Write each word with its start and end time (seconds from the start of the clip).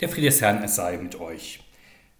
Der 0.00 0.08
Friede 0.08 0.28
des 0.28 0.40
Herrn 0.40 0.66
sei 0.66 0.96
mit 0.96 1.20
euch. 1.20 1.60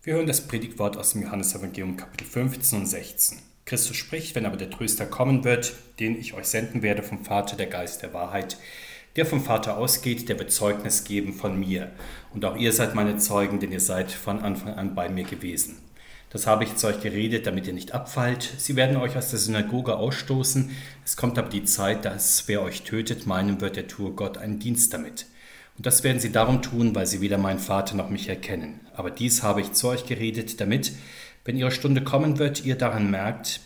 Wir 0.02 0.12
hören 0.12 0.26
das 0.26 0.46
Predigtwort 0.46 0.98
aus 0.98 1.12
dem 1.12 1.22
Johannesevangelium 1.22 1.96
Kapitel 1.96 2.26
15 2.26 2.80
und 2.80 2.84
16. 2.84 3.38
Christus 3.64 3.96
spricht, 3.96 4.34
wenn 4.34 4.44
aber 4.44 4.58
der 4.58 4.68
Tröster 4.68 5.06
kommen 5.06 5.44
wird, 5.44 5.72
den 5.98 6.20
ich 6.20 6.34
euch 6.34 6.44
senden 6.44 6.82
werde 6.82 7.02
vom 7.02 7.24
Vater, 7.24 7.56
der 7.56 7.68
Geist 7.68 8.02
der 8.02 8.12
Wahrheit, 8.12 8.58
der 9.16 9.24
vom 9.24 9.42
Vater 9.42 9.78
ausgeht, 9.78 10.28
der 10.28 10.38
wird 10.38 10.52
Zeugnis 10.52 11.04
geben 11.04 11.32
von 11.32 11.58
mir. 11.58 11.90
Und 12.34 12.44
auch 12.44 12.54
ihr 12.54 12.74
seid 12.74 12.94
meine 12.94 13.16
Zeugen, 13.16 13.60
denn 13.60 13.72
ihr 13.72 13.80
seid 13.80 14.12
von 14.12 14.40
Anfang 14.40 14.74
an 14.74 14.94
bei 14.94 15.08
mir 15.08 15.24
gewesen. 15.24 15.78
Das 16.28 16.46
habe 16.46 16.64
ich 16.64 16.76
zu 16.76 16.86
euch 16.86 17.00
geredet, 17.00 17.46
damit 17.46 17.66
ihr 17.66 17.72
nicht 17.72 17.92
abfallt. 17.92 18.42
Sie 18.58 18.76
werden 18.76 18.98
euch 18.98 19.16
aus 19.16 19.30
der 19.30 19.38
Synagoge 19.38 19.96
ausstoßen. 19.96 20.70
Es 21.06 21.16
kommt 21.16 21.38
aber 21.38 21.48
die 21.48 21.64
Zeit, 21.64 22.04
dass 22.04 22.46
wer 22.46 22.60
euch 22.60 22.82
tötet, 22.82 23.26
meinen 23.26 23.62
wird, 23.62 23.76
der 23.76 23.88
tue 23.88 24.12
Gott 24.12 24.36
einen 24.36 24.58
Dienst 24.58 24.92
damit. 24.92 25.24
Und 25.80 25.86
das 25.86 26.04
werden 26.04 26.20
sie 26.20 26.30
darum 26.30 26.60
tun, 26.60 26.94
weil 26.94 27.06
sie 27.06 27.22
weder 27.22 27.38
meinen 27.38 27.58
Vater 27.58 27.96
noch 27.96 28.10
mich 28.10 28.28
erkennen. 28.28 28.80
Aber 28.92 29.10
dies 29.10 29.42
habe 29.42 29.62
ich 29.62 29.72
zu 29.72 29.88
euch 29.88 30.04
geredet, 30.04 30.60
damit, 30.60 30.92
wenn 31.46 31.56
ihre 31.56 31.70
Stunde 31.70 32.04
kommen 32.04 32.38
wird, 32.38 32.66
ihr 32.66 32.76
daran 32.76 33.10
merkt 33.10 33.60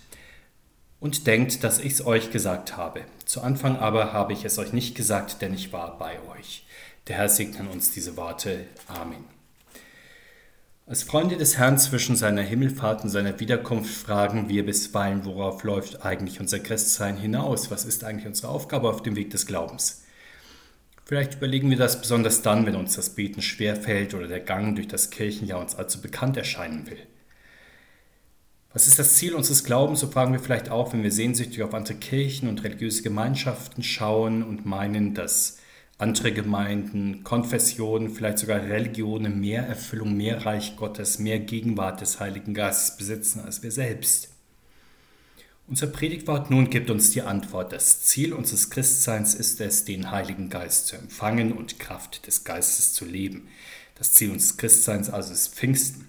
und 1.00 1.26
denkt, 1.26 1.64
dass 1.64 1.80
ich 1.80 1.94
es 1.94 2.06
euch 2.06 2.30
gesagt 2.30 2.76
habe. 2.76 3.00
Zu 3.24 3.40
Anfang 3.40 3.78
aber 3.78 4.12
habe 4.12 4.32
ich 4.32 4.44
es 4.44 4.58
euch 4.58 4.72
nicht 4.72 4.94
gesagt, 4.94 5.42
denn 5.42 5.52
ich 5.54 5.72
war 5.72 5.98
bei 5.98 6.20
euch. 6.38 6.64
Der 7.08 7.16
Herr 7.16 7.28
segne 7.28 7.68
uns 7.68 7.90
diese 7.90 8.16
Worte. 8.16 8.60
Amen. 8.86 9.24
Als 10.86 11.02
Freunde 11.02 11.36
des 11.36 11.58
Herrn 11.58 11.80
zwischen 11.80 12.14
seiner 12.14 12.42
Himmelfahrt 12.42 13.02
und 13.02 13.10
seiner 13.10 13.40
Wiederkunft 13.40 13.92
fragen 13.92 14.48
wir 14.48 14.64
bisweilen, 14.64 15.24
worauf 15.24 15.64
läuft 15.64 16.06
eigentlich 16.06 16.38
unser 16.38 16.60
Christsein 16.60 17.16
hinaus? 17.16 17.72
Was 17.72 17.84
ist 17.84 18.04
eigentlich 18.04 18.28
unsere 18.28 18.50
Aufgabe 18.50 18.88
auf 18.88 19.02
dem 19.02 19.16
Weg 19.16 19.30
des 19.30 19.46
Glaubens? 19.46 20.03
Vielleicht 21.06 21.34
überlegen 21.34 21.68
wir 21.68 21.76
das 21.76 22.00
besonders 22.00 22.40
dann, 22.40 22.64
wenn 22.64 22.76
uns 22.76 22.96
das 22.96 23.10
Beten 23.10 23.42
schwerfällt 23.42 24.14
oder 24.14 24.26
der 24.26 24.40
Gang 24.40 24.74
durch 24.74 24.88
das 24.88 25.10
Kirchenjahr 25.10 25.60
uns 25.60 25.74
allzu 25.74 26.00
bekannt 26.00 26.36
erscheinen 26.36 26.88
will. 26.88 26.98
Was 28.72 28.88
ist 28.88 28.98
das 28.98 29.14
Ziel 29.14 29.34
unseres 29.34 29.62
Glaubens? 29.62 30.00
So 30.00 30.08
fragen 30.08 30.32
wir 30.32 30.40
vielleicht 30.40 30.70
auch, 30.70 30.92
wenn 30.92 31.02
wir 31.02 31.12
sehnsüchtig 31.12 31.62
auf 31.62 31.74
andere 31.74 31.94
Kirchen 31.94 32.48
und 32.48 32.64
religiöse 32.64 33.02
Gemeinschaften 33.02 33.82
schauen 33.82 34.42
und 34.42 34.66
meinen, 34.66 35.14
dass 35.14 35.58
andere 35.98 36.32
Gemeinden, 36.32 37.22
Konfessionen, 37.22 38.10
vielleicht 38.10 38.38
sogar 38.38 38.62
Religionen 38.62 39.40
mehr 39.40 39.64
Erfüllung, 39.64 40.16
mehr 40.16 40.44
Reich 40.44 40.76
Gottes, 40.76 41.20
mehr 41.20 41.38
Gegenwart 41.38 42.00
des 42.00 42.18
Heiligen 42.18 42.52
Geistes 42.52 42.96
besitzen 42.96 43.40
als 43.40 43.62
wir 43.62 43.70
selbst. 43.70 44.33
Unser 45.66 45.86
Predigtwort 45.86 46.50
nun 46.50 46.68
gibt 46.68 46.90
uns 46.90 47.10
die 47.10 47.22
Antwort. 47.22 47.72
Das 47.72 48.02
Ziel 48.02 48.34
unseres 48.34 48.68
Christseins 48.68 49.34
ist 49.34 49.62
es, 49.62 49.86
den 49.86 50.10
Heiligen 50.10 50.50
Geist 50.50 50.88
zu 50.88 50.96
empfangen 50.96 51.52
und 51.52 51.78
Kraft 51.78 52.26
des 52.26 52.44
Geistes 52.44 52.92
zu 52.92 53.06
leben. 53.06 53.48
Das 53.94 54.12
Ziel 54.12 54.30
unseres 54.30 54.58
Christseins 54.58 55.08
also 55.08 55.32
ist 55.32 55.54
Pfingsten. 55.54 56.06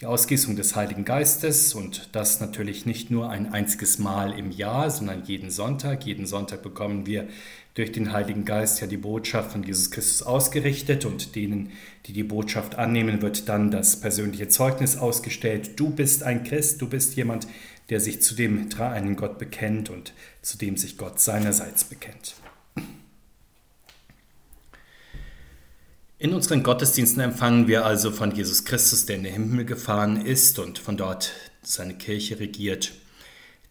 Die 0.00 0.06
Ausgießung 0.06 0.56
des 0.56 0.74
Heiligen 0.74 1.04
Geistes 1.04 1.74
und 1.74 2.08
das 2.12 2.40
natürlich 2.40 2.86
nicht 2.86 3.10
nur 3.10 3.28
ein 3.28 3.52
einziges 3.52 3.98
Mal 3.98 4.32
im 4.38 4.52
Jahr, 4.52 4.90
sondern 4.90 5.24
jeden 5.24 5.50
Sonntag. 5.50 6.06
Jeden 6.06 6.24
Sonntag 6.24 6.62
bekommen 6.62 7.04
wir 7.04 7.28
durch 7.74 7.92
den 7.92 8.12
Heiligen 8.12 8.44
Geist 8.46 8.80
ja 8.80 8.86
die 8.86 8.96
Botschaft 8.96 9.52
von 9.52 9.64
Jesus 9.64 9.90
Christus 9.90 10.22
ausgerichtet 10.22 11.04
und 11.04 11.34
denen, 11.36 11.72
die 12.06 12.12
die 12.12 12.22
Botschaft 12.22 12.76
annehmen, 12.76 13.20
wird 13.20 13.50
dann 13.50 13.70
das 13.70 14.00
persönliche 14.00 14.48
Zeugnis 14.48 14.96
ausgestellt. 14.96 15.78
Du 15.78 15.90
bist 15.90 16.22
ein 16.22 16.42
Christ, 16.44 16.80
du 16.80 16.88
bist 16.88 17.16
jemand, 17.16 17.46
der 17.90 18.00
sich 18.00 18.22
zu 18.22 18.34
dem 18.34 18.68
dreieinen 18.68 19.16
Gott 19.16 19.38
bekennt 19.38 19.90
und 19.90 20.12
zu 20.42 20.58
dem 20.58 20.76
sich 20.76 20.98
Gott 20.98 21.20
seinerseits 21.20 21.84
bekennt. 21.84 22.34
In 26.20 26.34
unseren 26.34 26.64
Gottesdiensten 26.64 27.22
empfangen 27.22 27.68
wir 27.68 27.86
also 27.86 28.10
von 28.10 28.34
Jesus 28.34 28.64
Christus, 28.64 29.06
der 29.06 29.16
in 29.16 29.22
den 29.22 29.32
Himmel 29.32 29.64
gefahren 29.64 30.24
ist 30.26 30.58
und 30.58 30.80
von 30.80 30.96
dort 30.96 31.32
seine 31.62 31.94
Kirche 31.94 32.40
regiert, 32.40 32.90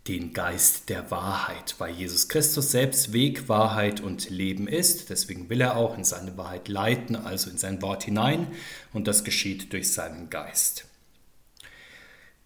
den 0.08 0.32
Geist 0.32 0.88
der 0.88 1.12
Wahrheit, 1.12 1.76
weil 1.80 1.94
Jesus 1.94 2.30
Christus 2.30 2.72
selbst 2.72 3.12
Weg, 3.12 3.50
Wahrheit 3.50 4.00
und 4.00 4.30
Leben 4.30 4.70
ist. 4.70 5.10
Deswegen 5.10 5.50
will 5.50 5.60
er 5.60 5.76
auch 5.76 5.98
in 5.98 6.06
seine 6.06 6.38
Wahrheit 6.38 6.70
leiten, 6.70 7.18
also 7.18 7.50
in 7.50 7.58
sein 7.58 7.82
Wort 7.82 8.06
hinein, 8.06 8.48
und 8.94 9.08
das 9.08 9.26
geschieht 9.26 9.74
durch 9.74 9.92
seinen 9.92 10.30
Geist. 10.30 10.86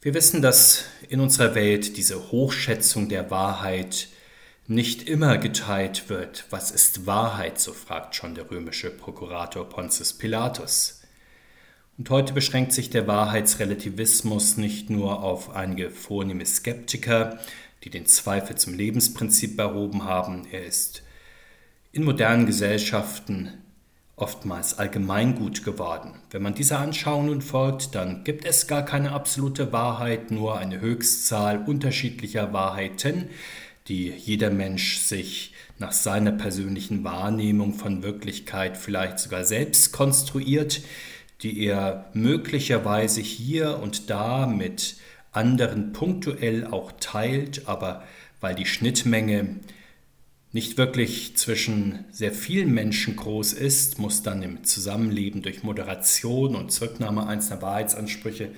Wir 0.04 0.16
wissen, 0.16 0.42
dass 0.42 0.86
in 1.10 1.20
unserer 1.20 1.54
Welt 1.54 1.96
diese 1.96 2.32
Hochschätzung 2.32 3.08
der 3.08 3.30
Wahrheit 3.30 4.08
nicht 4.66 5.08
immer 5.08 5.38
geteilt 5.38 6.10
wird. 6.10 6.46
Was 6.50 6.72
ist 6.72 7.06
Wahrheit? 7.06 7.60
So 7.60 7.72
fragt 7.72 8.16
schon 8.16 8.34
der 8.34 8.50
römische 8.50 8.90
Prokurator 8.90 9.70
Pontius 9.70 10.14
Pilatus. 10.14 11.02
Und 12.00 12.10
heute 12.10 12.34
beschränkt 12.34 12.74
sich 12.74 12.90
der 12.90 13.06
Wahrheitsrelativismus 13.06 14.58
nicht 14.58 14.90
nur 14.90 15.22
auf 15.22 15.52
einige 15.54 15.92
vornehme 15.92 16.48
Skeptiker, 16.48 17.38
die 17.84 17.92
den 17.92 18.08
Zweifel 18.08 18.56
zum 18.56 18.74
Lebensprinzip 18.74 19.60
erhoben 19.60 20.06
haben. 20.06 20.48
Er 20.52 20.66
ist 20.66 21.04
in 21.92 22.04
modernen 22.04 22.48
Gesellschaften 22.48 23.52
oftmals 24.22 24.78
Allgemeingut 24.78 25.64
geworden. 25.64 26.14
Wenn 26.30 26.44
man 26.44 26.54
dieser 26.54 26.80
Anschauung 26.80 27.26
nun 27.26 27.42
folgt, 27.42 27.96
dann 27.96 28.24
gibt 28.24 28.46
es 28.46 28.68
gar 28.68 28.86
keine 28.86 29.12
absolute 29.12 29.74
Wahrheit, 29.74 30.32
nur 30.32 30.58
eine 30.58 30.80
Höchstzahl 30.80 31.64
unterschiedlicher 31.66 32.54
Wahrheiten, 32.54 33.30
die 33.88 34.10
jeder 34.10 34.52
Mensch 34.52 35.00
sich 35.00 35.54
nach 35.80 35.92
seiner 35.92 36.32
persönlichen 36.32 37.04
Wahrnehmung 37.04 37.74
von 37.74 38.04
Wirklichkeit 38.04 38.78
vielleicht 38.78 39.20
sogar 39.20 39.44
selbst 39.44 39.92
konstruiert, 39.92 40.82
die 41.42 41.66
er 41.66 42.06
möglicherweise 42.14 43.22
hier 43.22 43.80
und 43.82 44.10
da 44.10 44.46
mit 44.46 44.98
anderen 45.32 45.94
punktuell 45.94 46.68
auch 46.68 46.92
teilt, 47.00 47.68
aber 47.68 48.04
weil 48.40 48.54
die 48.54 48.66
Schnittmenge 48.66 49.56
nicht 50.54 50.78
wirklich 50.78 51.38
zwischen 51.38 52.06
sehr 52.12 52.34
vielen 52.34 52.74
Menschen 52.74 53.16
groß 53.16 53.54
ist, 53.54 54.00
muss 54.00 54.22
dann 54.22 54.44
im 54.44 54.64
Zusammenleben 54.64 55.42
durch 55.42 55.64
Moderation 55.64 56.56
und 56.56 56.72
Zurücknahme 56.72 57.26
einzelner 57.26 57.62
Wahrheitsansprüche 57.62 58.52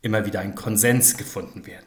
immer 0.00 0.24
wieder 0.24 0.40
ein 0.40 0.54
Konsens 0.54 1.16
gefunden 1.16 1.66
werden. 1.66 1.86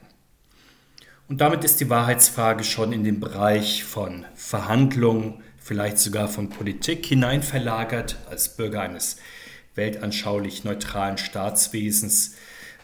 Und 1.28 1.42
damit 1.42 1.64
ist 1.64 1.80
die 1.80 1.90
Wahrheitsfrage 1.90 2.64
schon 2.64 2.94
in 2.94 3.04
den 3.04 3.20
Bereich 3.20 3.84
von 3.84 4.26
Verhandlungen, 4.36 5.42
vielleicht 5.58 5.98
sogar 5.98 6.28
von 6.28 6.50
Politik 6.50 7.04
hineinverlagert, 7.08 8.18
als 8.30 8.56
Bürger 8.56 8.82
eines 8.82 9.18
weltanschaulich 9.74 10.64
neutralen 10.64 11.18
Staatswesens. 11.18 12.36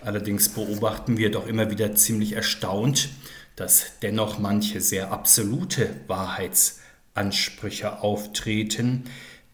Allerdings 0.04 0.50
beobachten 0.50 1.18
wir 1.18 1.30
doch 1.30 1.46
immer 1.46 1.70
wieder 1.70 1.94
ziemlich 1.94 2.34
erstaunt, 2.34 3.10
dass 3.56 4.00
dennoch 4.02 4.40
manche 4.40 4.82
sehr 4.82 5.12
absolute 5.12 5.96
Wahrheitsansprüche 6.08 8.02
auftreten, 8.02 9.04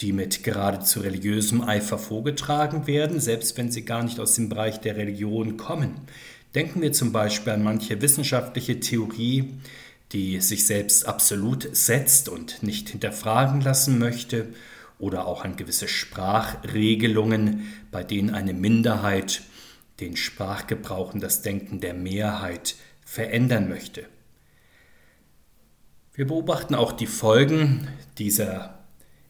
die 0.02 0.14
mit 0.14 0.44
geradezu 0.44 1.00
religiösem 1.00 1.62
Eifer 1.62 1.98
vorgetragen 1.98 2.88
werden, 2.88 3.20
selbst 3.20 3.58
wenn 3.58 3.72
sie 3.72 3.84
gar 3.84 4.04
nicht 4.04 4.20
aus 4.20 4.36
dem 4.36 4.50
Bereich 4.50 4.80
der 4.80 4.96
Religion 4.96 5.58
kommen. 5.58 5.96
Denken 6.54 6.82
wir 6.82 6.94
zum 6.94 7.12
Beispiel 7.12 7.54
an 7.54 7.64
manche 7.64 8.02
wissenschaftliche 8.02 8.80
Theorie, 8.80 9.54
die 10.12 10.40
sich 10.40 10.66
selbst 10.66 11.08
absolut 11.08 11.76
setzt 11.76 12.30
und 12.30 12.64
nicht 12.64 12.90
hinterfragen 12.90 13.62
lassen 13.62 14.00
möchte, 14.00 14.48
oder 15.00 15.28
auch 15.28 15.44
an 15.44 15.56
gewisse 15.56 15.88
Sprachregelungen, 15.88 17.72
bei 17.92 18.04
denen 18.04 18.32
eine 18.32 18.54
Minderheit 18.54 19.42
den 20.00 20.16
Sprachgebrauch 20.16 21.14
und 21.14 21.22
das 21.22 21.42
Denken 21.42 21.80
der 21.80 21.94
Mehrheit 21.94 22.76
verändern 23.08 23.70
möchte. 23.70 24.06
Wir 26.14 26.28
beobachten 26.28 26.76
auch 26.76 26.92
die 26.92 27.08
Folgen 27.08 27.88
dieser 28.18 28.80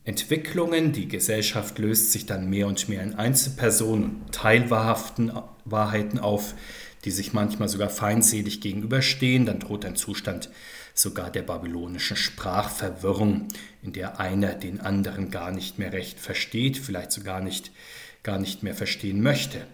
Entwicklungen. 0.03 0.93
Die 0.93 1.07
Gesellschaft 1.07 1.77
löst 1.77 2.11
sich 2.11 2.25
dann 2.25 2.49
mehr 2.49 2.65
und 2.65 2.89
mehr 2.89 3.03
in 3.03 3.13
Einzelpersonen 3.13 4.23
und 4.25 4.33
teilwahrhaften 4.33 5.31
Wahrheiten 5.63 6.17
auf, 6.17 6.55
die 7.05 7.11
sich 7.11 7.33
manchmal 7.33 7.69
sogar 7.69 7.91
feindselig 7.91 8.61
gegenüberstehen. 8.61 9.45
Dann 9.45 9.59
droht 9.59 9.85
ein 9.85 9.95
Zustand 9.95 10.49
sogar 10.95 11.29
der 11.29 11.43
babylonischen 11.43 12.17
Sprachverwirrung, 12.17 13.47
in 13.83 13.93
der 13.93 14.19
einer 14.19 14.55
den 14.55 14.81
anderen 14.81 15.29
gar 15.29 15.51
nicht 15.51 15.77
mehr 15.77 15.93
recht 15.93 16.19
versteht, 16.19 16.79
vielleicht 16.79 17.11
sogar 17.11 17.41
nicht, 17.41 17.71
gar 18.23 18.39
nicht 18.39 18.63
mehr 18.63 18.73
verstehen 18.73 19.21
möchte. 19.21 19.67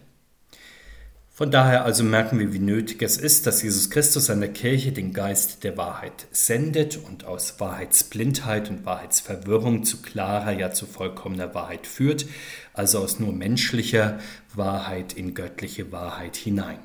Von 1.35 1.49
daher 1.49 1.83
also 1.83 2.03
merken 2.03 2.37
wir, 2.37 2.53
wie 2.53 2.59
nötig 2.59 3.01
es 3.01 3.17
ist, 3.17 3.47
dass 3.47 3.63
Jesus 3.63 3.89
Christus 3.89 4.27
seiner 4.27 4.49
Kirche 4.49 4.91
den 4.91 5.13
Geist 5.13 5.63
der 5.63 5.75
Wahrheit 5.77 6.27
sendet 6.29 6.95
und 6.95 7.25
aus 7.25 7.59
Wahrheitsblindheit 7.59 8.69
und 8.69 8.85
Wahrheitsverwirrung 8.85 9.83
zu 9.83 10.03
klarer, 10.03 10.51
ja 10.51 10.69
zu 10.69 10.85
vollkommener 10.85 11.55
Wahrheit 11.55 11.87
führt, 11.87 12.27
also 12.75 12.99
aus 12.99 13.19
nur 13.19 13.33
menschlicher 13.33 14.19
Wahrheit 14.53 15.13
in 15.13 15.33
göttliche 15.33 15.91
Wahrheit 15.91 16.35
hinein. 16.35 16.77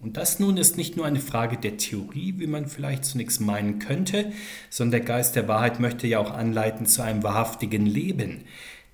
Und 0.00 0.16
das 0.16 0.40
nun 0.40 0.56
ist 0.56 0.76
nicht 0.76 0.96
nur 0.96 1.06
eine 1.06 1.20
Frage 1.20 1.56
der 1.56 1.76
Theorie, 1.76 2.34
wie 2.38 2.48
man 2.48 2.66
vielleicht 2.66 3.04
zunächst 3.04 3.40
meinen 3.40 3.78
könnte, 3.78 4.32
sondern 4.70 5.02
der 5.02 5.06
Geist 5.08 5.36
der 5.36 5.46
Wahrheit 5.46 5.78
möchte 5.78 6.08
ja 6.08 6.18
auch 6.18 6.32
anleiten 6.32 6.86
zu 6.86 7.02
einem 7.02 7.22
wahrhaftigen 7.22 7.86
Leben. 7.86 8.44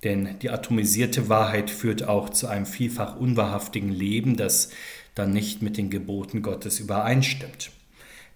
Denn 0.03 0.39
die 0.41 0.49
atomisierte 0.49 1.29
Wahrheit 1.29 1.69
führt 1.69 2.07
auch 2.07 2.29
zu 2.29 2.47
einem 2.47 2.65
vielfach 2.65 3.17
unwahrhaftigen 3.17 3.91
Leben, 3.91 4.35
das 4.35 4.69
dann 5.13 5.31
nicht 5.31 5.61
mit 5.61 5.77
den 5.77 5.89
Geboten 5.89 6.41
Gottes 6.41 6.79
übereinstimmt. 6.79 7.71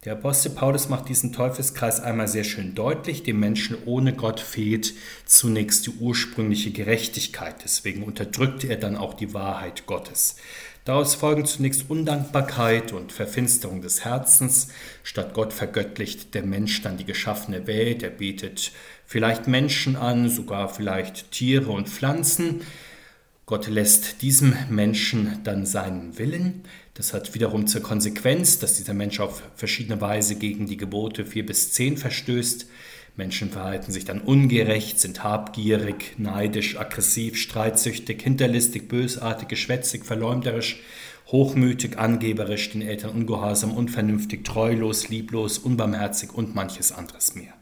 Der 0.06 0.14
Apostel 0.14 0.52
Paulus 0.52 0.88
macht 0.88 1.10
diesen 1.10 1.34
Teufelskreis 1.34 2.00
einmal 2.00 2.28
sehr 2.28 2.44
schön 2.44 2.76
deutlich. 2.76 3.24
Dem 3.24 3.40
Menschen 3.40 3.76
ohne 3.86 4.14
Gott 4.14 4.40
fehlt 4.40 4.94
zunächst 5.26 5.88
die 5.88 5.94
ursprüngliche 6.00 6.70
Gerechtigkeit. 6.70 7.56
Deswegen 7.64 8.04
unterdrückt 8.04 8.64
er 8.66 8.78
dann 8.78 8.98
auch 8.98 9.16
die 9.16 9.34
Wahrheit 9.34 9.88
Gottes. 9.88 10.36
Daraus 10.84 11.16
folgen 11.16 11.46
zunächst 11.46 11.90
Undankbarkeit 11.90 12.92
und 12.94 13.14
Verfinsterung 13.14 13.82
des 13.82 14.06
Herzens. 14.06 14.68
Statt 15.02 15.34
Gott 15.34 15.54
vergöttlicht 15.54 16.36
der 16.36 16.44
Mensch 16.44 16.84
dann 16.84 16.98
die 16.98 17.06
geschaffene 17.06 17.66
Welt. 17.66 18.04
Er 18.04 18.12
betet 18.12 18.74
vielleicht 19.08 19.48
Menschen 19.48 19.96
an, 19.96 20.30
sogar 20.30 20.70
vielleicht 20.70 21.32
Tiere 21.32 21.72
und 21.72 21.90
Pflanzen. 21.90 22.62
Gott 23.48 23.68
lässt 23.68 24.22
diesem 24.22 24.56
Menschen 24.70 25.40
dann 25.44 25.66
seinen 25.66 26.20
Willen. 26.20 26.64
Das 26.96 27.14
hat 27.14 27.36
wiederum 27.36 27.68
zur 27.68 27.82
Konsequenz, 27.82 28.58
dass 28.60 28.78
dieser 28.78 28.94
Mensch 28.94 29.20
auf 29.20 29.44
verschiedene 29.56 30.00
Weise 30.00 30.36
gegen 30.36 30.66
die 30.66 30.78
Gebote 30.78 31.26
4 31.26 31.46
bis 31.46 31.74
10 31.74 31.98
verstößt. 31.98 32.68
Menschen 33.18 33.50
verhalten 33.50 33.92
sich 33.92 34.06
dann 34.06 34.22
ungerecht, 34.22 35.02
sind 35.02 35.22
habgierig, 35.22 36.16
neidisch, 36.18 36.80
aggressiv, 36.80 37.36
streitsüchtig, 37.38 38.22
hinterlistig, 38.22 38.88
bösartig, 38.88 39.50
geschwätzig, 39.50 40.06
verleumderisch, 40.06 40.82
hochmütig, 41.28 41.98
angeberisch, 41.98 42.72
den 42.72 42.82
Eltern 42.82 43.12
ungehorsam, 43.12 43.74
unvernünftig, 43.74 44.46
treulos, 44.46 45.10
lieblos, 45.10 45.58
unbarmherzig 45.58 46.34
und 46.34 46.56
manches 46.56 46.94
anderes 46.94 47.36
mehr. 47.36 47.54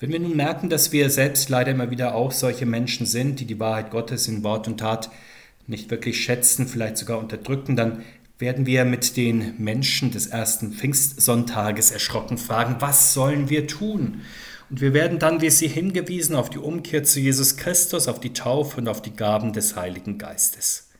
Wenn 0.00 0.10
wir 0.10 0.18
nun 0.18 0.36
merken, 0.36 0.70
dass 0.70 0.90
wir 0.90 1.08
selbst 1.08 1.48
leider 1.50 1.70
immer 1.70 1.92
wieder 1.92 2.16
auch 2.16 2.32
solche 2.32 2.66
Menschen 2.66 3.06
sind, 3.06 3.38
die 3.38 3.46
die 3.46 3.60
Wahrheit 3.60 3.92
Gottes 3.92 4.26
in 4.26 4.42
Wort 4.42 4.66
und 4.66 4.78
Tat 4.78 5.10
nicht 5.66 5.90
wirklich 5.90 6.22
schätzen, 6.22 6.68
vielleicht 6.68 6.96
sogar 6.98 7.18
unterdrücken, 7.18 7.76
dann 7.76 8.02
werden 8.38 8.66
wir 8.66 8.84
mit 8.84 9.16
den 9.16 9.54
Menschen 9.62 10.10
des 10.10 10.26
ersten 10.26 10.72
Pfingstsonntages 10.72 11.90
erschrocken 11.90 12.36
fragen, 12.36 12.76
was 12.80 13.14
sollen 13.14 13.48
wir 13.48 13.66
tun? 13.66 14.22
Und 14.70 14.80
wir 14.80 14.92
werden 14.92 15.18
dann, 15.18 15.40
wie 15.40 15.50
sie 15.50 15.68
hingewiesen, 15.68 16.34
auf 16.34 16.50
die 16.50 16.58
Umkehr 16.58 17.04
zu 17.04 17.20
Jesus 17.20 17.56
Christus, 17.56 18.08
auf 18.08 18.18
die 18.18 18.32
Taufe 18.32 18.78
und 18.78 18.88
auf 18.88 19.02
die 19.02 19.14
Gaben 19.14 19.52
des 19.52 19.76
Heiligen 19.76 20.18
Geistes. 20.18 20.90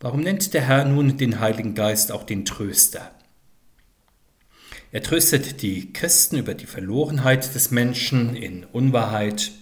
Warum 0.00 0.20
nennt 0.20 0.54
der 0.54 0.62
Herr 0.62 0.84
nun 0.84 1.16
den 1.16 1.40
Heiligen 1.40 1.74
Geist 1.74 2.12
auch 2.12 2.24
den 2.24 2.44
Tröster? 2.44 3.12
Er 4.90 5.02
tröstet 5.02 5.60
die 5.60 5.92
Christen 5.92 6.36
über 6.38 6.54
die 6.54 6.66
Verlorenheit 6.66 7.54
des 7.54 7.70
Menschen 7.70 8.34
in 8.34 8.64
Unwahrheit, 8.64 9.52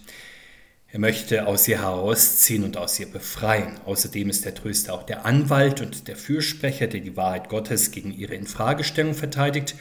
er 0.97 1.01
möchte 1.01 1.45
aus 1.45 1.67
ihr 1.67 1.83
herausziehen 1.83 2.63
und 2.63 2.75
aus 2.75 2.99
ihr 2.99 3.05
befreien. 3.05 3.79
Außerdem 3.85 4.31
ist 4.31 4.45
der 4.45 4.55
Tröster 4.55 4.95
auch 4.95 5.03
der 5.03 5.27
Anwalt 5.27 5.79
und 5.79 6.07
der 6.07 6.15
Fürsprecher, 6.15 6.87
der 6.87 7.01
die 7.01 7.15
Wahrheit 7.15 7.49
Gottes 7.49 7.91
gegen 7.91 8.11
ihre 8.11 8.33
Infragestellung 8.33 9.13
verteidigt. 9.13 9.75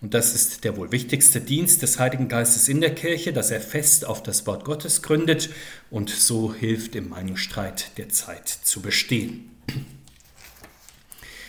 Und 0.00 0.14
das 0.14 0.34
ist 0.34 0.64
der 0.64 0.78
wohl 0.78 0.90
wichtigste 0.90 1.42
Dienst 1.42 1.82
des 1.82 1.98
Heiligen 1.98 2.28
Geistes 2.28 2.66
in 2.70 2.80
der 2.80 2.94
Kirche, 2.94 3.34
dass 3.34 3.50
er 3.50 3.60
fest 3.60 4.06
auf 4.06 4.22
das 4.22 4.46
Wort 4.46 4.64
Gottes 4.64 5.02
gründet 5.02 5.50
und 5.90 6.08
so 6.08 6.54
hilft, 6.54 6.94
im 6.94 7.10
Meinungsstreit 7.10 7.98
der 7.98 8.08
Zeit 8.08 8.48
zu 8.48 8.80
bestehen. 8.80 9.50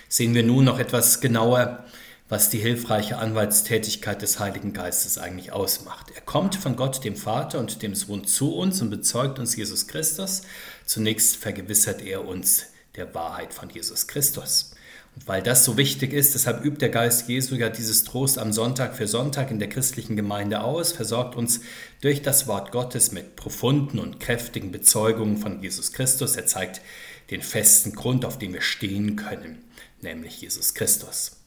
Sehen 0.10 0.36
wir 0.36 0.44
nun 0.44 0.66
noch 0.66 0.78
etwas 0.78 1.22
genauer 1.22 1.86
was 2.28 2.50
die 2.50 2.58
hilfreiche 2.58 3.18
Anwaltstätigkeit 3.20 4.22
des 4.22 4.40
Heiligen 4.40 4.74
Geistes 4.74 5.20
eigentlich 5.20 5.52
ausmacht. 5.52 6.12
Er 6.16 6.22
kommt 6.22 6.56
von 6.56 6.76
Gott, 6.76 7.04
dem 7.04 7.16
Vater 7.16 7.60
und 7.60 7.84
dem 7.84 7.94
Sohn 7.94 8.26
zu 8.26 8.56
uns 8.56 8.82
und 8.82 8.90
bezeugt 8.90 9.38
uns 9.38 9.56
Jesus 9.56 9.88
Christus. 9.88 10.42
Zunächst 10.86 11.38
vergewissert 11.38 12.02
er 12.02 12.28
uns 12.28 12.66
der 12.96 13.14
Wahrheit 13.14 13.54
von 13.54 13.70
Jesus 13.70 14.08
Christus. 14.08 14.72
Und 15.16 15.28
weil 15.28 15.44
das 15.44 15.64
so 15.64 15.78
wichtig 15.78 16.14
ist, 16.14 16.34
deshalb 16.34 16.66
übt 16.66 16.80
der 16.80 16.90
Geist 16.90 17.30
Jesu 17.30 17.56
ja 17.56 17.70
dieses 17.70 18.04
Trost 18.04 18.40
am 18.40 18.52
Sonntag 18.52 18.96
für 18.96 19.08
Sonntag 19.08 19.52
in 19.52 19.60
der 19.60 19.70
christlichen 19.70 20.16
Gemeinde 20.16 20.62
aus, 20.62 20.92
versorgt 20.92 21.36
uns 21.36 21.62
durch 22.02 22.24
das 22.24 22.48
Wort 22.48 22.72
Gottes 22.72 23.12
mit 23.12 23.36
profunden 23.36 24.00
und 24.00 24.20
kräftigen 24.20 24.72
Bezeugungen 24.72 25.38
von 25.38 25.62
Jesus 25.62 25.94
Christus. 25.94 26.36
Er 26.36 26.48
zeigt 26.48 26.82
den 27.30 27.44
festen 27.44 27.94
Grund, 27.94 28.26
auf 28.26 28.40
dem 28.40 28.54
wir 28.54 28.62
stehen 28.62 29.16
können, 29.16 29.64
nämlich 30.02 30.42
Jesus 30.42 30.74
Christus. 30.74 31.45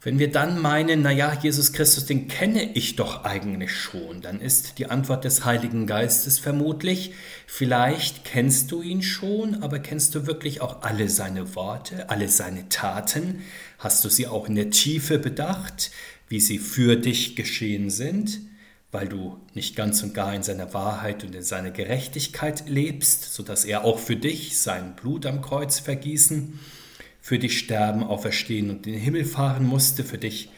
Wenn 0.00 0.20
wir 0.20 0.30
dann 0.30 0.62
meinen, 0.62 1.02
naja, 1.02 1.36
Jesus 1.42 1.72
Christus, 1.72 2.06
den 2.06 2.28
kenne 2.28 2.72
ich 2.74 2.94
doch 2.94 3.24
eigentlich 3.24 3.72
schon, 3.72 4.20
dann 4.20 4.40
ist 4.40 4.78
die 4.78 4.86
Antwort 4.86 5.24
des 5.24 5.44
Heiligen 5.44 5.88
Geistes 5.88 6.38
vermutlich, 6.38 7.14
vielleicht 7.48 8.24
kennst 8.24 8.70
du 8.70 8.80
ihn 8.80 9.02
schon, 9.02 9.60
aber 9.60 9.80
kennst 9.80 10.14
du 10.14 10.28
wirklich 10.28 10.60
auch 10.60 10.82
alle 10.82 11.08
seine 11.08 11.56
Worte, 11.56 12.10
alle 12.10 12.28
seine 12.28 12.68
Taten? 12.68 13.40
Hast 13.80 14.04
du 14.04 14.08
sie 14.08 14.28
auch 14.28 14.48
in 14.48 14.54
der 14.54 14.70
Tiefe 14.70 15.18
bedacht, 15.18 15.90
wie 16.28 16.40
sie 16.40 16.58
für 16.58 16.96
dich 16.96 17.34
geschehen 17.34 17.90
sind? 17.90 18.40
weil 18.90 19.06
du 19.06 19.38
nicht 19.52 19.76
ganz 19.76 20.02
und 20.02 20.14
gar 20.14 20.34
in 20.34 20.42
seiner 20.42 20.72
Wahrheit 20.72 21.22
und 21.22 21.34
in 21.34 21.42
seiner 21.42 21.70
Gerechtigkeit 21.70 22.70
lebst, 22.70 23.34
sodass 23.34 23.66
er 23.66 23.84
auch 23.84 23.98
für 23.98 24.16
dich 24.16 24.58
sein 24.58 24.96
Blut 24.96 25.26
am 25.26 25.42
Kreuz 25.42 25.78
vergießen 25.78 26.58
für 27.28 27.38
dich 27.38 27.58
sterben, 27.58 28.02
auferstehen 28.02 28.70
und 28.70 28.86
in 28.86 28.94
den 28.94 29.02
Himmel 29.02 29.26
fahren 29.26 29.66
musste. 29.66 30.02
Für 30.02 30.16
dich 30.16 30.48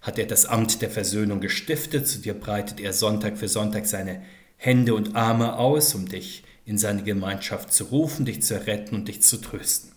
hat 0.00 0.18
er 0.18 0.26
das 0.26 0.46
Amt 0.46 0.82
der 0.82 0.90
Versöhnung 0.90 1.40
gestiftet. 1.40 2.08
Zu 2.08 2.18
dir 2.18 2.34
breitet 2.34 2.80
er 2.80 2.92
Sonntag 2.92 3.38
für 3.38 3.46
Sonntag 3.46 3.86
seine 3.86 4.20
Hände 4.56 4.96
und 4.96 5.14
Arme 5.14 5.56
aus, 5.56 5.94
um 5.94 6.08
dich 6.08 6.42
in 6.64 6.76
seine 6.76 7.04
Gemeinschaft 7.04 7.72
zu 7.72 7.84
rufen, 7.84 8.24
dich 8.24 8.42
zu 8.42 8.66
retten 8.66 8.96
und 8.96 9.06
dich 9.06 9.22
zu 9.22 9.36
trösten. 9.36 9.92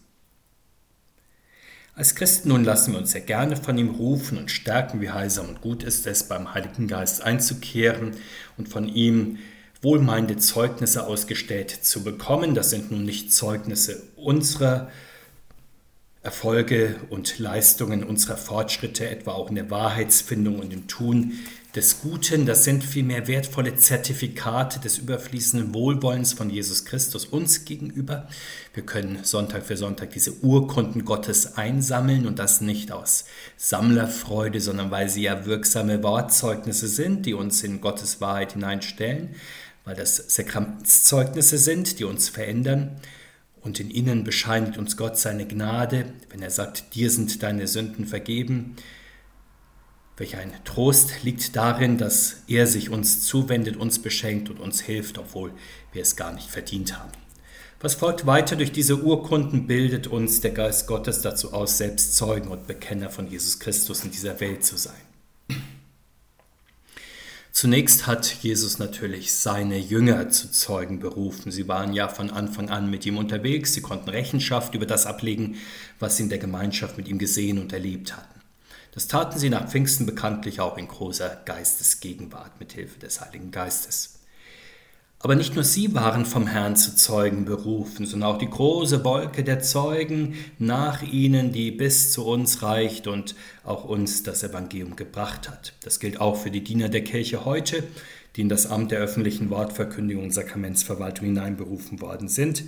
Als 1.96 2.14
Christen 2.14 2.50
nun 2.50 2.66
lassen 2.66 2.92
wir 2.92 3.00
uns 3.00 3.14
sehr 3.14 3.22
gerne 3.22 3.56
von 3.56 3.80
ihm 3.80 3.90
rufen 3.90 4.38
und 4.38 4.52
stärken, 4.52 5.02
wie 5.02 5.10
heilsam 5.10 5.50
und 5.50 5.62
gut 5.62 5.82
ist 5.82 6.06
es, 6.06 6.28
beim 6.28 6.54
Heiligen 6.54 6.88
Geist 6.88 7.24
einzukehren 7.24 8.12
und 8.58 8.70
von 8.70 8.88
ihm 8.88 9.40
wohlmeinende 9.82 10.38
Zeugnisse 10.38 11.08
ausgestellt 11.08 11.72
zu 11.72 12.04
bekommen. 12.04 12.54
Das 12.54 12.70
sind 12.70 12.92
nun 12.92 13.06
nicht 13.06 13.34
Zeugnisse 13.34 14.04
unserer 14.16 14.92
Erfolge 16.24 16.98
und 17.10 17.40
Leistungen 17.40 18.04
unserer 18.04 18.38
Fortschritte, 18.38 19.10
etwa 19.10 19.32
auch 19.32 19.50
in 19.50 19.56
der 19.56 19.72
Wahrheitsfindung 19.72 20.60
und 20.60 20.72
im 20.72 20.88
Tun 20.88 21.40
des 21.74 22.02
Guten, 22.02 22.46
das 22.46 22.64
sind 22.64 22.84
vielmehr 22.84 23.28
wertvolle 23.28 23.76
Zertifikate 23.76 24.80
des 24.80 25.00
überfließenden 25.00 25.74
Wohlwollens 25.74 26.34
von 26.34 26.50
Jesus 26.52 26.86
Christus 26.86 27.26
uns 27.26 27.66
gegenüber. 27.66 28.28
Wir 28.74 28.86
können 28.86 29.24
Sonntag 29.24 29.66
für 29.66 29.78
Sonntag 29.78 30.12
diese 30.12 30.34
Urkunden 30.44 31.06
Gottes 31.06 31.58
einsammeln 31.58 32.28
und 32.28 32.38
das 32.38 32.62
nicht 32.62 32.92
aus 32.92 33.26
Sammlerfreude, 33.58 34.60
sondern 34.60 34.92
weil 34.92 35.10
sie 35.10 35.24
ja 35.24 35.46
wirksame 35.46 36.04
Wortzeugnisse 36.04 36.88
sind, 36.88 37.26
die 37.26 37.34
uns 37.34 37.64
in 37.64 37.82
Gottes 37.82 38.22
Wahrheit 38.22 38.54
hineinstellen, 38.54 39.30
weil 39.86 39.96
das 39.96 40.18
Sakramentszeugnisse 40.18 41.58
sind, 41.58 42.00
die 42.00 42.04
uns 42.04 42.30
verändern 42.30 43.00
und 43.64 43.80
in 43.80 43.90
ihnen 43.90 44.24
bescheinigt 44.24 44.78
uns 44.78 44.98
Gott 44.98 45.18
seine 45.18 45.48
Gnade, 45.48 46.06
wenn 46.30 46.42
er 46.42 46.50
sagt, 46.50 46.96
dir 46.96 47.10
sind 47.12 47.44
deine 47.44 47.68
Sünden 47.68 48.06
vergeben. 48.06 48.76
Welch 50.18 50.38
ein 50.38 50.52
Trost 50.66 51.24
liegt 51.24 51.56
darin, 51.56 51.98
dass 51.98 52.44
er 52.48 52.68
sich 52.68 52.90
uns 52.90 53.22
zuwendet, 53.22 53.78
uns 53.78 54.00
beschenkt 54.00 54.50
und 54.50 54.60
uns 54.60 54.82
hilft, 54.82 55.18
obwohl 55.18 55.52
wir 55.94 56.02
es 56.02 56.16
gar 56.16 56.34
nicht 56.34 56.50
verdient 56.50 56.98
haben. 56.98 57.12
Was 57.80 57.96
folgt 57.96 58.28
weiter 58.28 58.56
durch 58.56 58.72
diese 58.72 59.02
Urkunden, 59.02 59.66
bildet 59.66 60.06
uns 60.06 60.40
der 60.42 60.52
Geist 60.52 60.86
Gottes 60.86 61.22
dazu 61.22 61.54
aus, 61.54 61.80
selbst 61.80 62.16
Zeugen 62.16 62.50
und 62.50 62.68
Bekenner 62.68 63.10
von 63.10 63.28
Jesus 63.30 63.60
Christus 63.60 64.04
in 64.04 64.12
dieser 64.12 64.40
Welt 64.40 64.64
zu 64.64 64.78
sein. 64.78 65.11
Zunächst 67.52 68.08
hat 68.08 68.34
Jesus 68.42 68.80
natürlich 68.80 69.36
seine 69.36 69.78
Jünger 69.78 70.30
zu 70.30 70.50
Zeugen 70.52 71.00
berufen. 71.00 71.52
Sie 71.52 71.68
waren 71.68 71.94
ja 71.94 72.08
von 72.08 72.30
Anfang 72.30 72.70
an 72.70 72.90
mit 72.90 73.06
ihm 73.06 73.18
unterwegs, 73.18 73.74
sie 73.74 73.82
konnten 73.82 74.10
Rechenschaft 74.10 74.74
über 74.74 74.86
das 74.86 75.06
ablegen, 75.06 75.58
was 76.00 76.16
sie 76.16 76.24
in 76.24 76.30
der 76.30 76.38
Gemeinschaft 76.38 76.98
mit 76.98 77.10
ihm 77.10 77.20
gesehen 77.20 77.60
und 77.60 77.74
erlebt 77.74 78.16
hatten. 78.16 78.40
Das 78.94 79.08
taten 79.08 79.38
sie 79.38 79.50
nach 79.50 79.70
Pfingsten 79.70 80.06
bekanntlich 80.06 80.62
auch 80.62 80.78
in 80.78 80.88
großer 80.88 81.42
Geistesgegenwart 81.46 82.60
mit 82.60 82.72
Hilfe 82.72 83.00
des 83.00 83.20
Heiligen 83.20 83.52
Geistes. 83.52 84.21
Aber 85.24 85.36
nicht 85.36 85.54
nur 85.54 85.64
sie 85.64 85.94
waren 85.94 86.26
vom 86.26 86.48
Herrn 86.48 86.76
zu 86.76 86.96
Zeugen 86.96 87.46
berufen, 87.46 88.08
sondern 88.08 88.32
auch 88.32 88.38
die 88.40 88.50
große 88.50 89.04
Wolke 89.04 89.44
der 89.44 89.60
Zeugen 89.60 90.36
nach 90.58 91.04
ihnen, 91.04 91.52
die 91.52 91.70
bis 91.70 92.12
zu 92.12 92.26
uns 92.26 92.64
reicht 92.64 93.08
und 93.08 93.36
auch 93.64 93.84
uns 93.84 94.24
das 94.24 94.42
Evangelium 94.42 94.96
gebracht 94.96 95.48
hat. 95.48 95.74
Das 95.84 96.00
gilt 96.00 96.20
auch 96.20 96.38
für 96.38 96.50
die 96.50 96.64
Diener 96.64 96.90
der 96.90 97.04
Kirche 97.04 97.46
heute, 97.46 97.84
die 98.36 98.42
in 98.42 98.50
das 98.50 98.66
Amt 98.66 98.92
der 98.92 99.00
öffentlichen 99.00 99.52
Wortverkündigung 99.52 100.24
und 100.24 100.34
Sakramentsverwaltung 100.34 101.28
hineinberufen 101.28 102.02
worden 102.02 102.28
sind. 102.28 102.64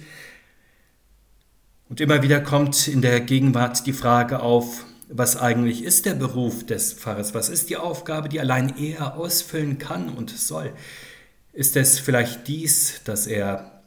Und 1.89 2.01
immer 2.01 2.21
wieder 2.21 2.39
kommt 2.39 2.87
in 2.87 3.01
der 3.01 3.19
Gegenwart 3.19 3.87
die 3.87 3.93
Frage 3.93 4.41
auf, 4.41 4.85
was 5.09 5.37
eigentlich 5.37 5.83
ist 5.83 6.05
der 6.05 6.13
Beruf 6.13 6.65
des 6.65 6.93
Pfarrers? 6.93 7.33
Was 7.33 7.49
ist 7.49 7.69
die 7.69 7.77
Aufgabe, 7.77 8.29
die 8.29 8.39
allein 8.39 8.77
er 8.77 9.17
ausfüllen 9.17 9.79
kann 9.79 10.09
und 10.09 10.29
soll? 10.29 10.71
Ist 11.53 11.77
es 11.77 11.99
vielleicht 11.99 12.47
dies, 12.47 13.01
dass 13.03 13.27
er 13.27 13.83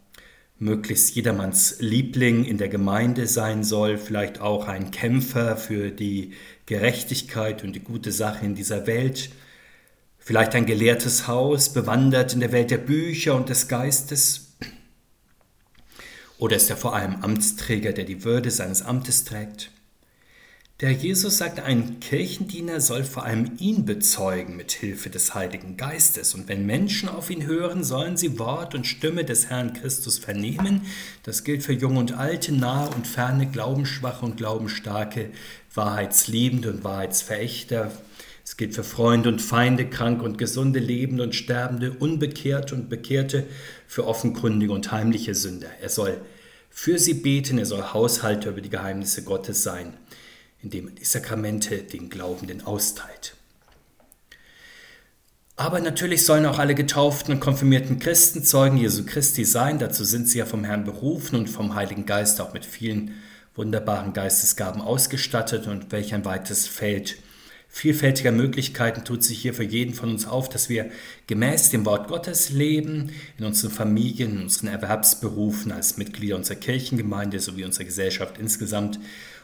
möglichst 0.57 1.17
jedermanns 1.17 1.79
Liebling 1.81 2.45
in 2.45 2.59
der 2.59 2.69
Gemeinde 2.69 3.27
sein 3.27 3.65
soll, 3.65 3.99
vielleicht 3.99 4.41
auch 4.41 4.69
ein 4.69 4.93
Kämpfer 4.93 5.57
für 5.57 5.91
die 5.91 6.33
Gerechtigkeit 6.67 7.65
und 7.65 7.73
die 7.73 7.83
gute 7.83 8.13
Sache 8.13 8.47
in 8.47 8.55
dieser 8.55 8.87
Welt, 8.87 9.31
vielleicht 10.17 10.55
ein 10.55 10.65
gelehrtes 10.65 11.27
Haus, 11.27 11.73
bewandert 11.73 12.35
in 12.35 12.41
der 12.41 12.53
Welt 12.53 12.71
der 12.71 12.79
Bücher 12.79 13.35
und 13.35 13.49
des 13.49 13.67
Geistes? 13.67 14.57
Oder 16.39 16.55
ist 16.55 16.71
er 16.71 16.77
vor 16.77 16.95
allem 16.95 17.17
Amtsträger, 17.17 17.93
der 17.93 18.05
die 18.05 18.23
Würde 18.23 18.53
seines 18.53 18.83
Amtes 18.83 19.25
trägt? 19.25 19.73
Der 20.81 20.93
Jesus 20.93 21.39
sagt, 21.39 21.59
ein 21.61 22.01
Kirchendiener 22.01 22.83
soll 22.83 23.03
vor 23.03 23.25
allem 23.25 23.53
ihn 23.59 23.87
bezeugen 23.87 24.57
mit 24.57 24.73
Hilfe 24.73 25.09
des 25.09 25.35
Heiligen 25.35 25.79
Geistes. 25.79 26.35
Und 26.35 26.49
wenn 26.49 26.67
Menschen 26.67 27.09
auf 27.09 27.31
ihn 27.31 27.47
hören, 27.47 27.83
sollen 27.83 28.19
sie 28.19 28.39
Wort 28.39 28.75
und 28.75 28.87
Stimme 28.87 29.25
des 29.25 29.47
Herrn 29.47 29.73
Christus 29.73 30.19
vernehmen. 30.19 30.83
Das 31.23 31.45
gilt 31.45 31.63
für 31.63 31.73
Jung 31.73 31.97
und 31.97 32.19
Alte, 32.19 32.53
nahe 32.53 32.91
und 32.91 33.07
ferne, 33.07 33.47
Glaubensschwache 33.47 34.27
und 34.27 34.37
Glaubensstarke, 34.37 35.31
Wahrheitsliebende 35.73 36.69
und 36.69 36.85
Wahrheitsverächter. 36.85 37.91
Es 38.45 38.59
gilt 38.59 38.75
für 38.75 38.85
Freunde 38.85 39.31
und 39.31 39.41
Feinde, 39.41 39.89
krank 39.89 40.23
und 40.23 40.37
gesunde, 40.37 40.79
Lebende 40.79 41.23
und 41.23 41.35
Sterbende, 41.35 41.93
Unbekehrte 41.93 42.75
und 42.75 42.91
Bekehrte, 42.91 43.47
für 43.87 44.07
offenkundige 44.07 44.75
und 44.75 44.93
heimliche 44.93 45.35
Sünder. 45.35 45.71
Er 45.81 45.89
soll 45.89 46.21
für 46.69 46.99
sie 46.99 47.15
beten, 47.15 47.57
er 47.57 47.65
soll 47.65 47.95
Haushalter 47.95 48.51
über 48.51 48.61
die 48.61 48.69
Geheimnisse 48.69 49.25
Gottes 49.25 49.63
sein 49.63 49.95
indem 50.67 50.89
er 50.89 50.95
die 50.95 51.05
Sakramente 51.05 51.79
den 51.79 52.11
Glaubenden 52.11 52.67
austeilt. 52.67 53.37
Aber 55.55 55.79
natürlich 55.79 56.27
sollen 56.27 56.45
auch 56.45 56.59
alle 56.59 56.75
getauften 56.75 57.35
und 57.35 57.41
konfirmierten 57.41 58.01
Christen 58.01 58.43
Zeugen 58.43 58.77
Jesu 58.77 59.07
Christi 59.07 59.45
sein. 59.45 59.79
Dazu 59.79 60.03
sind 60.03 60.29
sie 60.29 60.39
ja 60.39 60.45
vom 60.45 60.65
Herrn 60.65 60.83
berufen 60.83 61.37
und 61.37 61.49
vom 61.49 61.77
Heiligen 61.77 62.05
Geist 62.05 62.41
auch 62.41 62.53
mit 62.53 62.65
vielen 62.65 63.15
wunderbaren 63.55 64.13
Geistesgaben 64.13 64.83
ausgestattet. 64.83 65.69
Und 65.69 65.93
welch 65.93 66.13
ein 66.13 66.25
weites 66.25 66.67
Feld 66.67 67.17
vielfältiger 67.69 68.33
Möglichkeiten 68.33 69.05
tut 69.05 69.23
sich 69.23 69.39
hier 69.39 69.55
für 69.55 69.63
jeden 69.63 69.95
von 69.95 70.11
uns 70.11 70.27
auf, 70.27 70.49
dass 70.49 70.69
wir 70.69 70.91
gemäß 71.29 71.71
dem 71.71 71.87
Wort 71.87 72.09
Gottes 72.09 72.51
leben, 72.51 73.13
in 73.39 73.45
unseren 73.45 73.71
Familien, 73.71 74.33
in 74.33 74.43
unseren 74.43 74.67
Erwerbsberufen, 74.69 75.71
als 75.71 75.97
Mitglieder 75.97 76.35
unserer 76.35 76.59
Kirchengemeinde 76.59 77.39
sowie 77.39 77.65
unserer 77.65 77.85
Gesellschaft 77.85 78.37
insgesamt 78.39 78.99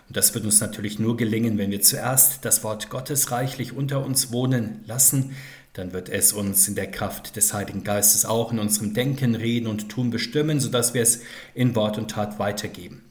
und 0.09 0.17
das 0.17 0.35
wird 0.35 0.45
uns 0.45 0.61
natürlich 0.61 0.99
nur 0.99 1.17
gelingen, 1.17 1.59
wenn 1.59 1.71
wir 1.71 1.81
zuerst 1.81 2.45
das 2.45 2.63
Wort 2.65 2.91
Gottes 2.91 3.31
reichlich 3.31 3.73
unter 3.73 4.05
uns 4.05 4.33
wohnen 4.33 4.83
lassen. 4.87 5.35
Dann 5.73 5.93
wird 5.93 6.11
es 6.11 6.33
uns 6.33 6.69
in 6.69 6.75
der 6.75 6.91
Kraft 6.91 7.37
des 7.37 7.55
Heiligen 7.55 7.83
Geistes 7.83 8.27
auch 8.27 8.53
in 8.53 8.59
unserem 8.59 8.93
Denken, 8.93 9.35
Reden 9.35 9.67
und 9.67 9.89
Tun 9.89 10.11
bestimmen, 10.11 10.61
sodass 10.61 10.93
wir 10.93 11.03
es 11.03 11.21
in 11.55 11.75
Wort 11.75 11.97
und 11.97 12.11
Tat 12.11 12.39
weitergeben. 12.39 13.03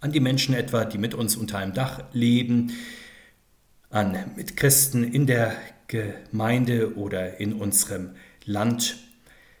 An 0.00 0.12
die 0.12 0.20
Menschen 0.20 0.54
etwa, 0.54 0.84
die 0.84 0.96
mit 0.96 1.14
uns 1.14 1.36
unter 1.36 1.58
einem 1.58 1.74
Dach 1.74 2.02
leben, 2.12 2.72
an 3.90 4.16
Mitchristen 4.36 5.04
in 5.04 5.26
der 5.26 5.52
Gemeinde 5.88 6.96
oder 6.96 7.40
in 7.40 7.54
unserem 7.54 8.10
Land 8.44 8.96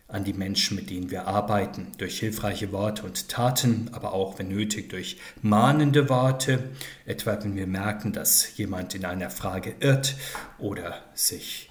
an 0.08 0.24
die 0.24 0.32
Menschen, 0.32 0.74
mit 0.74 0.88
denen 0.88 1.10
wir 1.10 1.26
arbeiten, 1.26 1.92
durch 1.98 2.18
hilfreiche 2.18 2.72
Worte 2.72 3.02
und 3.02 3.28
Taten, 3.28 3.90
aber 3.92 4.14
auch, 4.14 4.38
wenn 4.38 4.48
nötig, 4.48 4.88
durch 4.88 5.18
mahnende 5.42 6.08
Worte, 6.08 6.70
etwa 7.04 7.38
wenn 7.42 7.56
wir 7.56 7.66
merken, 7.66 8.14
dass 8.14 8.56
jemand 8.56 8.94
in 8.94 9.04
einer 9.04 9.28
Frage 9.28 9.74
irrt 9.80 10.16
oder 10.58 11.02
sich 11.14 11.70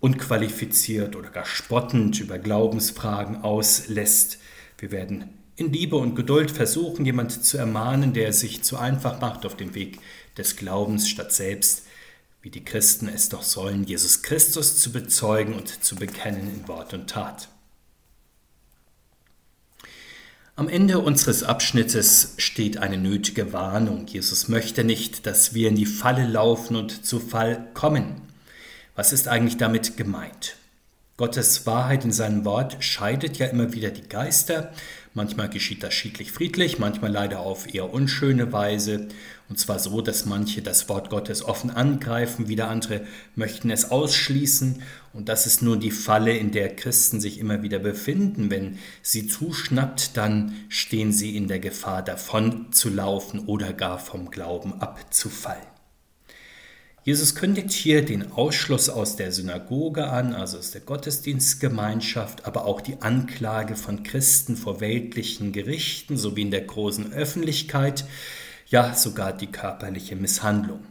unqualifiziert 0.00 1.16
oder 1.16 1.30
gar 1.30 1.46
spottend 1.46 2.20
über 2.20 2.38
Glaubensfragen 2.38 3.42
auslässt. 3.42 4.38
Wir 4.76 4.92
werden 4.92 5.30
in 5.56 5.72
Liebe 5.72 5.96
und 5.96 6.14
Geduld 6.14 6.50
versuchen, 6.50 7.04
jemand 7.04 7.32
zu 7.32 7.56
ermahnen, 7.56 8.12
der 8.12 8.28
es 8.28 8.40
sich 8.40 8.62
zu 8.62 8.76
einfach 8.76 9.20
macht 9.20 9.46
auf 9.46 9.56
dem 9.56 9.74
Weg 9.74 9.98
des 10.36 10.56
Glaubens, 10.56 11.08
statt 11.08 11.32
selbst 11.32 11.87
wie 12.42 12.50
die 12.50 12.64
Christen 12.64 13.08
es 13.08 13.28
doch 13.28 13.42
sollen, 13.42 13.84
Jesus 13.84 14.22
Christus 14.22 14.78
zu 14.78 14.92
bezeugen 14.92 15.54
und 15.54 15.84
zu 15.84 15.96
bekennen 15.96 16.48
in 16.54 16.68
Wort 16.68 16.94
und 16.94 17.10
Tat. 17.10 17.48
Am 20.58 20.68
Ende 20.68 20.98
unseres 20.98 21.44
Abschnittes 21.44 22.34
steht 22.36 22.78
eine 22.78 22.98
nötige 22.98 23.52
Warnung. 23.52 24.08
Jesus 24.08 24.48
möchte 24.48 24.82
nicht, 24.82 25.24
dass 25.24 25.54
wir 25.54 25.68
in 25.68 25.76
die 25.76 25.86
Falle 25.86 26.26
laufen 26.26 26.74
und 26.74 27.06
zu 27.06 27.20
Fall 27.20 27.68
kommen. 27.74 28.22
Was 28.96 29.12
ist 29.12 29.28
eigentlich 29.28 29.56
damit 29.56 29.96
gemeint? 29.96 30.56
Gottes 31.16 31.66
Wahrheit 31.66 32.04
in 32.04 32.10
seinem 32.10 32.44
Wort 32.44 32.82
scheidet 32.82 33.38
ja 33.38 33.46
immer 33.46 33.72
wieder 33.72 33.90
die 33.90 34.08
Geister. 34.08 34.72
Manchmal 35.18 35.48
geschieht 35.48 35.82
das 35.82 35.94
schiedlich 35.94 36.30
friedlich, 36.30 36.78
manchmal 36.78 37.10
leider 37.10 37.40
auf 37.40 37.74
eher 37.74 37.92
unschöne 37.92 38.52
Weise. 38.52 39.08
Und 39.48 39.58
zwar 39.58 39.80
so, 39.80 40.00
dass 40.00 40.26
manche 40.26 40.62
das 40.62 40.88
Wort 40.88 41.10
Gottes 41.10 41.42
offen 41.44 41.70
angreifen, 41.70 42.46
wieder 42.46 42.68
andere 42.68 43.04
möchten 43.34 43.68
es 43.72 43.90
ausschließen. 43.90 44.80
Und 45.12 45.28
das 45.28 45.46
ist 45.46 45.60
nur 45.60 45.76
die 45.76 45.90
Falle, 45.90 46.36
in 46.36 46.52
der 46.52 46.76
Christen 46.76 47.20
sich 47.20 47.40
immer 47.40 47.64
wieder 47.64 47.80
befinden. 47.80 48.48
Wenn 48.48 48.78
sie 49.02 49.26
zuschnappt, 49.26 50.16
dann 50.16 50.54
stehen 50.68 51.12
sie 51.12 51.36
in 51.36 51.48
der 51.48 51.58
Gefahr, 51.58 52.04
davon 52.04 52.70
zu 52.70 52.88
laufen 52.88 53.40
oder 53.40 53.72
gar 53.72 53.98
vom 53.98 54.30
Glauben 54.30 54.74
abzufallen. 54.80 55.77
Jesus 57.08 57.34
kündigt 57.34 57.72
hier 57.72 58.04
den 58.04 58.32
Ausschluss 58.32 58.90
aus 58.90 59.16
der 59.16 59.32
Synagoge 59.32 60.08
an, 60.08 60.34
also 60.34 60.58
aus 60.58 60.72
der 60.72 60.82
Gottesdienstgemeinschaft, 60.82 62.44
aber 62.44 62.66
auch 62.66 62.82
die 62.82 63.00
Anklage 63.00 63.76
von 63.76 64.02
Christen 64.02 64.58
vor 64.58 64.82
weltlichen 64.82 65.52
Gerichten 65.52 66.18
sowie 66.18 66.42
in 66.42 66.50
der 66.50 66.60
großen 66.60 67.14
Öffentlichkeit, 67.14 68.04
ja 68.66 68.92
sogar 68.92 69.32
die 69.32 69.46
körperliche 69.46 70.16
Misshandlung. 70.16 70.84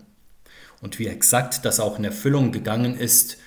Und 0.81 0.97
wie 0.97 1.05
exakt 1.05 1.63
das 1.65 1.79
auch 1.79 1.99
in 1.99 2.05
Erfüllung 2.05 2.51
gegangen 2.51 2.97
ist, 2.97 3.37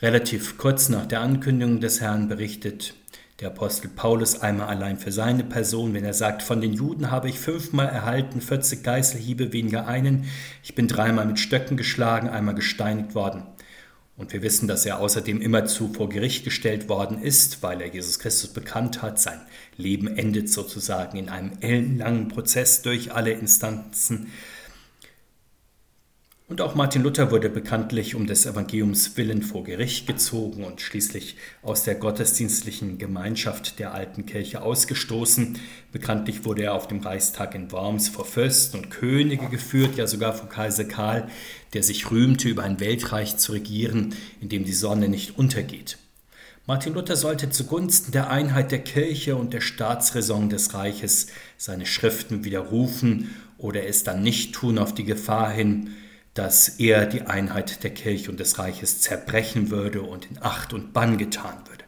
relativ 0.00 0.56
kurz 0.56 0.88
nach 0.88 1.04
der 1.04 1.20
Ankündigung 1.20 1.82
des 1.82 2.00
Herrn 2.00 2.28
berichtet 2.28 2.94
der 3.40 3.48
Apostel 3.48 3.88
Paulus 3.88 4.40
einmal 4.40 4.68
allein 4.68 4.98
für 4.98 5.12
seine 5.12 5.44
Person, 5.44 5.92
wenn 5.92 6.04
er 6.04 6.14
sagt, 6.14 6.42
von 6.42 6.60
den 6.62 6.72
Juden 6.72 7.10
habe 7.10 7.28
ich 7.28 7.38
fünfmal 7.38 7.88
erhalten, 7.88 8.40
40 8.40 8.82
Geißelhiebe 8.82 9.52
weniger 9.52 9.86
einen, 9.86 10.24
ich 10.62 10.74
bin 10.74 10.88
dreimal 10.88 11.26
mit 11.26 11.38
Stöcken 11.38 11.76
geschlagen, 11.76 12.28
einmal 12.28 12.54
gesteinigt 12.54 13.14
worden. 13.14 13.42
Und 14.16 14.32
wir 14.32 14.40
wissen, 14.40 14.66
dass 14.66 14.86
er 14.86 14.98
außerdem 14.98 15.42
immerzu 15.42 15.92
vor 15.92 16.08
Gericht 16.08 16.44
gestellt 16.44 16.88
worden 16.88 17.20
ist, 17.20 17.62
weil 17.62 17.82
er 17.82 17.92
Jesus 17.92 18.18
Christus 18.18 18.50
bekannt 18.50 19.02
hat. 19.02 19.20
Sein 19.20 19.42
Leben 19.76 20.06
endet 20.06 20.50
sozusagen 20.50 21.18
in 21.18 21.28
einem 21.28 21.52
ellenlangen 21.60 22.28
Prozess 22.28 22.80
durch 22.80 23.12
alle 23.12 23.32
Instanzen 23.32 24.28
und 26.48 26.60
auch 26.60 26.76
Martin 26.76 27.02
Luther 27.02 27.32
wurde 27.32 27.50
bekanntlich 27.50 28.14
um 28.14 28.28
des 28.28 28.46
Evangeliums 28.46 29.16
willen 29.16 29.42
vor 29.42 29.64
Gericht 29.64 30.06
gezogen 30.06 30.62
und 30.62 30.80
schließlich 30.80 31.36
aus 31.62 31.82
der 31.82 31.96
gottesdienstlichen 31.96 32.98
Gemeinschaft 32.98 33.80
der 33.80 33.92
alten 33.92 34.26
Kirche 34.26 34.62
ausgestoßen. 34.62 35.58
Bekanntlich 35.90 36.44
wurde 36.44 36.62
er 36.62 36.74
auf 36.74 36.86
dem 36.86 37.00
Reichstag 37.00 37.56
in 37.56 37.72
Worms 37.72 38.08
vor 38.08 38.24
Fürsten 38.24 38.78
und 38.78 38.90
Könige 38.90 39.48
geführt, 39.48 39.96
ja 39.96 40.06
sogar 40.06 40.34
vor 40.34 40.48
Kaiser 40.48 40.84
Karl, 40.84 41.28
der 41.72 41.82
sich 41.82 42.12
rühmte, 42.12 42.48
über 42.48 42.62
ein 42.62 42.78
Weltreich 42.78 43.36
zu 43.38 43.50
regieren, 43.50 44.14
in 44.40 44.48
dem 44.48 44.64
die 44.64 44.72
Sonne 44.72 45.08
nicht 45.08 45.36
untergeht. 45.36 45.98
Martin 46.64 46.94
Luther 46.94 47.16
sollte 47.16 47.50
zugunsten 47.50 48.12
der 48.12 48.30
Einheit 48.30 48.70
der 48.70 48.84
Kirche 48.84 49.34
und 49.34 49.52
der 49.52 49.60
Staatsräson 49.60 50.48
des 50.48 50.74
Reiches 50.74 51.26
seine 51.56 51.86
Schriften 51.86 52.44
widerrufen 52.44 53.34
oder 53.58 53.84
es 53.86 54.04
dann 54.04 54.22
nicht 54.22 54.54
tun 54.54 54.78
auf 54.78 54.94
die 54.94 55.04
Gefahr 55.04 55.50
hin, 55.50 55.90
dass 56.36 56.68
er 56.68 57.06
die 57.06 57.22
Einheit 57.22 57.82
der 57.82 57.92
Kirche 57.92 58.30
und 58.30 58.38
des 58.38 58.58
Reiches 58.58 59.00
zerbrechen 59.00 59.70
würde 59.70 60.02
und 60.02 60.30
in 60.30 60.42
Acht 60.42 60.72
und 60.72 60.92
Bann 60.92 61.18
getan 61.18 61.58
würde. 61.66 61.84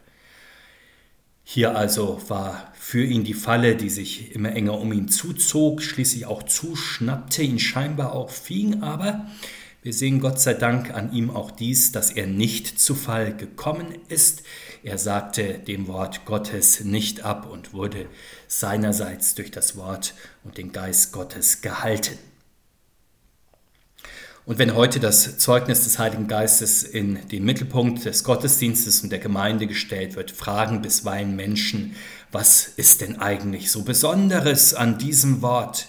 Hier 1.45 1.77
also 1.77 2.21
war 2.29 2.73
für 2.75 3.05
ihn 3.05 3.25
die 3.25 3.35
Falle, 3.35 3.77
die 3.77 3.89
sich 3.89 4.35
immer 4.35 4.53
enger 4.53 4.79
um 4.79 4.93
ihn 4.93 5.09
zuzog, 5.09 5.83
schließlich 5.83 6.27
auch 6.27 6.43
zuschnappte, 6.43 7.43
ihn 7.43 7.59
scheinbar 7.59 8.13
auch 8.13 8.31
fing, 8.31 8.83
aber 8.83 9.27
wir 9.83 9.93
sehen 9.93 10.21
Gott 10.21 10.41
sei 10.41 10.55
Dank 10.55 10.93
an 10.93 11.13
ihm 11.13 11.31
auch 11.31 11.51
dies, 11.51 11.93
dass 11.93 12.11
er 12.11 12.27
nicht 12.27 12.81
zu 12.81 12.95
Fall 12.95 13.37
gekommen 13.37 13.95
ist. 14.09 14.43
Er 14.83 14.99
sagte 14.99 15.59
dem 15.59 15.87
Wort 15.87 16.25
Gottes 16.25 16.81
nicht 16.81 17.25
ab 17.25 17.49
und 17.51 17.73
wurde 17.73 18.07
seinerseits 18.49 19.35
durch 19.35 19.51
das 19.51 19.77
Wort 19.77 20.15
und 20.45 20.59
den 20.59 20.73
Geist 20.73 21.13
Gottes 21.13 21.63
gehalten. 21.63 22.19
Und 24.49 24.59
wenn 24.59 24.75
heute 24.75 24.99
das 24.99 25.37
Zeugnis 25.37 25.85
des 25.85 25.99
Heiligen 25.99 26.27
Geistes 26.27 26.83
in 26.83 27.19
den 27.29 27.45
Mittelpunkt 27.45 28.07
des 28.07 28.25
Gottesdienstes 28.25 29.03
und 29.03 29.13
der 29.13 29.19
Gemeinde 29.19 29.67
gestellt 29.67 30.17
wird, 30.17 30.31
fragen 30.31 30.81
bisweilen 30.81 31.37
Menschen, 31.37 31.97
was 32.33 32.67
ist 32.67 33.03
denn 33.03 33.19
eigentlich 33.19 33.71
so 33.71 33.83
Besonderes 33.83 34.73
an 34.73 34.97
diesem 34.97 35.43
Wort? 35.43 35.89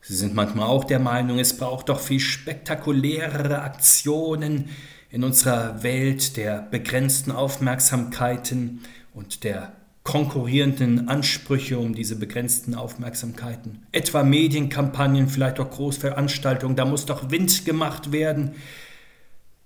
Sie 0.00 0.16
sind 0.16 0.34
manchmal 0.34 0.66
auch 0.66 0.82
der 0.82 0.98
Meinung, 0.98 1.38
es 1.38 1.56
braucht 1.56 1.88
doch 1.88 2.00
viel 2.00 2.18
spektakulärere 2.18 3.62
Aktionen 3.62 4.70
in 5.10 5.22
unserer 5.22 5.84
Welt 5.84 6.36
der 6.36 6.62
begrenzten 6.62 7.30
Aufmerksamkeiten 7.30 8.80
und 9.14 9.44
der 9.44 9.72
konkurrierenden 10.02 11.08
Ansprüche 11.08 11.78
um 11.78 11.94
diese 11.94 12.16
begrenzten 12.16 12.74
Aufmerksamkeiten. 12.74 13.86
Etwa 13.92 14.24
Medienkampagnen, 14.24 15.28
vielleicht 15.28 15.60
auch 15.60 15.70
Großveranstaltungen, 15.70 16.76
da 16.76 16.84
muss 16.84 17.06
doch 17.06 17.30
Wind 17.30 17.64
gemacht 17.64 18.10
werden. 18.10 18.52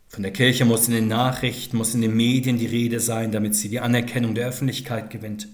Von 0.08 0.22
der 0.22 0.32
Kirche 0.32 0.64
muss 0.64 0.88
in 0.88 0.94
den 0.94 1.08
Nachrichten, 1.08 1.76
muss 1.76 1.94
in 1.94 2.02
den 2.02 2.14
Medien 2.14 2.58
die 2.58 2.66
Rede 2.66 3.00
sein, 3.00 3.32
damit 3.32 3.54
sie 3.54 3.68
die 3.68 3.80
Anerkennung 3.80 4.34
der 4.34 4.46
Öffentlichkeit 4.46 5.10
gewinnt. 5.10 5.48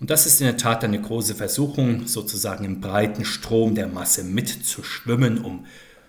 Und 0.00 0.08
das 0.08 0.24
ist 0.24 0.40
in 0.40 0.46
der 0.46 0.56
Tat 0.56 0.82
eine 0.82 1.00
große 1.00 1.34
Versuchung, 1.34 2.06
sozusagen 2.06 2.64
im 2.64 2.80
breiten 2.80 3.26
Strom 3.26 3.74
der 3.74 3.86
Masse 3.86 4.24
mitzuschwimmen, 4.24 5.44
um 5.44 5.66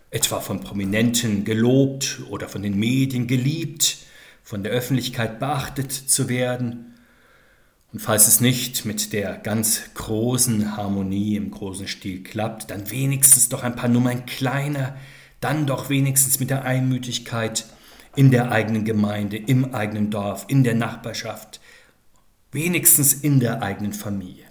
etwa 0.09 0.39
von 0.39 0.61
Prominenten 0.61 1.43
gelobt 1.43 2.21
oder 2.29 2.47
von 2.47 2.63
den 2.63 2.79
Medien 2.79 3.27
geliebt, 3.27 3.97
von 4.43 4.63
der 4.63 4.71
Öffentlichkeit 4.71 5.39
beachtet 5.39 5.91
zu 5.91 6.29
werden. 6.29 6.95
Und 7.93 7.99
falls 7.99 8.27
es 8.27 8.39
nicht 8.41 8.85
mit 8.85 9.13
der 9.13 9.37
ganz 9.37 9.93
großen 9.93 10.77
Harmonie 10.77 11.35
im 11.35 11.51
großen 11.51 11.87
Stil 11.87 12.23
klappt, 12.23 12.71
dann 12.71 12.89
wenigstens 12.89 13.49
doch 13.49 13.63
ein 13.63 13.75
paar 13.75 13.89
Nummern 13.89 14.25
kleiner, 14.25 14.95
dann 15.41 15.65
doch 15.65 15.89
wenigstens 15.89 16.39
mit 16.39 16.49
der 16.49 16.63
Einmütigkeit 16.63 17.65
in 18.15 18.31
der 18.31 18.51
eigenen 18.51 18.85
Gemeinde, 18.85 19.37
im 19.37 19.73
eigenen 19.73 20.09
Dorf, 20.09 20.45
in 20.47 20.63
der 20.63 20.75
Nachbarschaft, 20.75 21.59
wenigstens 22.51 23.13
in 23.13 23.39
der 23.39 23.61
eigenen 23.61 23.93
Familie. 23.93 24.45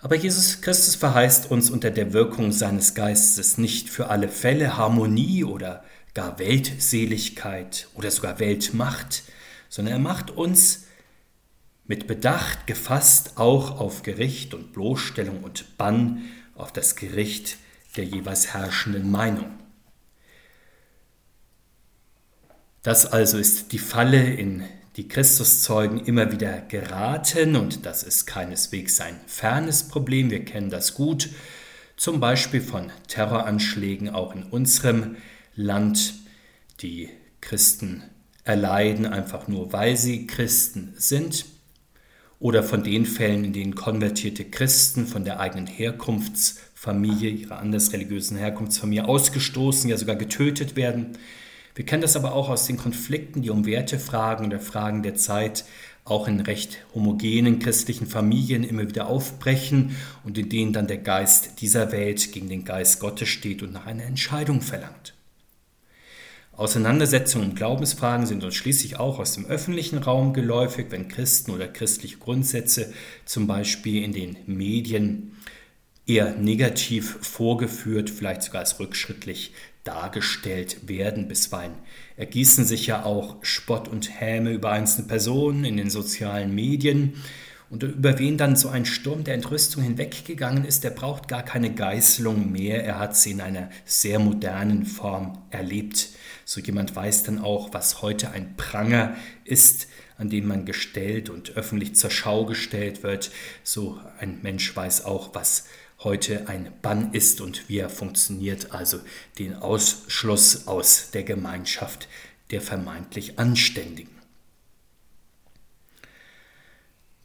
Aber 0.00 0.14
Jesus 0.14 0.60
Christus 0.60 0.94
verheißt 0.94 1.50
uns 1.50 1.70
unter 1.70 1.90
der 1.90 2.12
Wirkung 2.12 2.52
seines 2.52 2.94
Geistes 2.94 3.58
nicht 3.58 3.88
für 3.88 4.08
alle 4.08 4.28
Fälle 4.28 4.76
Harmonie 4.76 5.42
oder 5.42 5.82
gar 6.14 6.38
Weltseligkeit 6.38 7.88
oder 7.94 8.10
sogar 8.10 8.38
Weltmacht, 8.38 9.22
sondern 9.68 9.94
er 9.94 10.00
macht 10.00 10.30
uns 10.30 10.86
mit 11.86 12.06
Bedacht 12.06 12.66
gefasst 12.66 13.32
auch 13.36 13.80
auf 13.80 14.02
Gericht 14.02 14.54
und 14.54 14.72
Bloßstellung 14.72 15.42
und 15.42 15.78
Bann 15.78 16.22
auf 16.54 16.72
das 16.72 16.96
Gericht 16.96 17.56
der 17.96 18.04
jeweils 18.04 18.52
herrschenden 18.52 19.10
Meinung. 19.10 19.50
Das 22.82 23.06
also 23.06 23.38
ist 23.38 23.72
die 23.72 23.78
Falle, 23.78 24.34
in 24.34 24.64
die 24.96 25.08
Christuszeugen 25.08 26.04
immer 26.04 26.32
wieder 26.32 26.60
geraten 26.60 27.56
und 27.56 27.86
das 27.86 28.02
ist 28.02 28.26
keineswegs 28.26 29.00
ein 29.00 29.18
fernes 29.26 29.88
Problem, 29.88 30.30
wir 30.30 30.44
kennen 30.44 30.70
das 30.70 30.94
gut, 30.94 31.30
zum 31.96 32.20
Beispiel 32.20 32.60
von 32.60 32.90
Terroranschlägen 33.08 34.10
auch 34.10 34.34
in 34.34 34.44
unserem 34.44 35.16
Land. 35.60 36.14
Die 36.82 37.08
Christen 37.40 38.04
erleiden 38.44 39.06
einfach 39.06 39.48
nur, 39.48 39.72
weil 39.72 39.96
sie 39.96 40.28
Christen 40.28 40.94
sind 40.96 41.46
oder 42.38 42.62
von 42.62 42.84
den 42.84 43.04
Fällen, 43.04 43.44
in 43.44 43.52
denen 43.52 43.74
konvertierte 43.74 44.44
Christen 44.44 45.08
von 45.08 45.24
der 45.24 45.40
eigenen 45.40 45.66
Herkunftsfamilie, 45.66 47.30
ihrer 47.30 47.58
anders 47.58 47.92
religiösen 47.92 48.38
Herkunftsfamilie 48.38 49.04
ausgestoßen, 49.04 49.90
ja 49.90 49.96
sogar 49.96 50.14
getötet 50.14 50.76
werden. 50.76 51.18
Wir 51.74 51.84
kennen 51.84 52.02
das 52.02 52.14
aber 52.14 52.34
auch 52.34 52.50
aus 52.50 52.66
den 52.66 52.76
Konflikten, 52.76 53.42
die 53.42 53.50
um 53.50 53.66
Wertefragen 53.66 54.46
oder 54.46 54.60
Fragen 54.60 55.02
der 55.02 55.16
Zeit 55.16 55.64
auch 56.04 56.28
in 56.28 56.38
recht 56.38 56.78
homogenen 56.94 57.58
christlichen 57.58 58.06
Familien 58.06 58.62
immer 58.62 58.88
wieder 58.88 59.08
aufbrechen 59.08 59.96
und 60.22 60.38
in 60.38 60.48
denen 60.50 60.72
dann 60.72 60.86
der 60.86 60.98
Geist 60.98 61.60
dieser 61.60 61.90
Welt 61.90 62.30
gegen 62.30 62.48
den 62.48 62.64
Geist 62.64 63.00
Gottes 63.00 63.28
steht 63.28 63.64
und 63.64 63.72
nach 63.72 63.86
einer 63.86 64.04
Entscheidung 64.04 64.60
verlangt. 64.60 65.17
Auseinandersetzungen 66.58 67.50
und 67.50 67.56
Glaubensfragen 67.56 68.26
sind 68.26 68.42
uns 68.42 68.56
schließlich 68.56 68.98
auch 68.98 69.20
aus 69.20 69.34
dem 69.34 69.46
öffentlichen 69.46 69.98
Raum 69.98 70.32
geläufig, 70.32 70.86
wenn 70.90 71.06
Christen 71.06 71.52
oder 71.52 71.68
christliche 71.68 72.18
Grundsätze 72.18 72.92
zum 73.24 73.46
Beispiel 73.46 74.02
in 74.02 74.12
den 74.12 74.36
Medien 74.46 75.36
eher 76.04 76.34
negativ 76.34 77.18
vorgeführt, 77.22 78.10
vielleicht 78.10 78.42
sogar 78.42 78.62
als 78.62 78.80
rückschrittlich 78.80 79.52
dargestellt 79.84 80.88
werden. 80.88 81.28
Bisweilen 81.28 81.74
ergießen 82.16 82.64
sich 82.64 82.88
ja 82.88 83.04
auch 83.04 83.36
Spott 83.42 83.86
und 83.86 84.20
Häme 84.20 84.50
über 84.50 84.72
einzelne 84.72 85.06
Personen 85.06 85.64
in 85.64 85.76
den 85.76 85.90
sozialen 85.90 86.52
Medien. 86.52 87.22
Und 87.70 87.84
über 87.84 88.18
wen 88.18 88.36
dann 88.36 88.56
so 88.56 88.68
ein 88.68 88.84
Sturm 88.84 89.22
der 89.22 89.34
Entrüstung 89.34 89.84
hinweggegangen 89.84 90.64
ist, 90.64 90.82
der 90.82 90.90
braucht 90.90 91.28
gar 91.28 91.44
keine 91.44 91.72
Geißelung 91.72 92.50
mehr. 92.50 92.82
Er 92.82 92.98
hat 92.98 93.14
sie 93.14 93.30
in 93.30 93.42
einer 93.42 93.70
sehr 93.84 94.18
modernen 94.18 94.86
Form 94.86 95.38
erlebt. 95.50 96.08
So 96.48 96.62
jemand 96.62 96.96
weiß 96.96 97.24
dann 97.24 97.40
auch, 97.40 97.74
was 97.74 98.00
heute 98.00 98.30
ein 98.30 98.56
Pranger 98.56 99.14
ist, 99.44 99.86
an 100.16 100.30
den 100.30 100.46
man 100.46 100.64
gestellt 100.64 101.28
und 101.28 101.50
öffentlich 101.58 101.94
zur 101.94 102.08
Schau 102.08 102.46
gestellt 102.46 103.02
wird. 103.02 103.30
So 103.62 104.00
ein 104.18 104.38
Mensch 104.40 104.74
weiß 104.74 105.04
auch, 105.04 105.34
was 105.34 105.66
heute 105.98 106.48
ein 106.48 106.72
Bann 106.80 107.12
ist 107.12 107.42
und 107.42 107.68
wie 107.68 107.76
er 107.76 107.90
funktioniert, 107.90 108.72
also 108.72 108.98
den 109.38 109.56
Ausschluss 109.56 110.66
aus 110.66 111.10
der 111.10 111.22
Gemeinschaft 111.22 112.08
der 112.50 112.62
vermeintlich 112.62 113.38
Anständigen. 113.38 114.16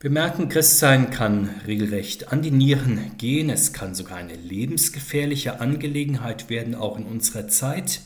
Wir 0.01 0.09
merken, 0.09 0.49
Christsein 0.49 1.11
kann 1.11 1.47
regelrecht 1.65 2.33
an 2.33 2.41
die 2.41 2.51
Nieren 2.51 3.13
gehen, 3.17 3.49
es 3.49 3.71
kann 3.71 3.95
sogar 3.95 4.17
eine 4.17 4.35
lebensgefährliche 4.35 5.61
Angelegenheit 5.61 6.49
werden, 6.49 6.75
auch 6.75 6.97
in 6.97 7.05
unserer 7.05 7.47
Zeit. 7.47 8.01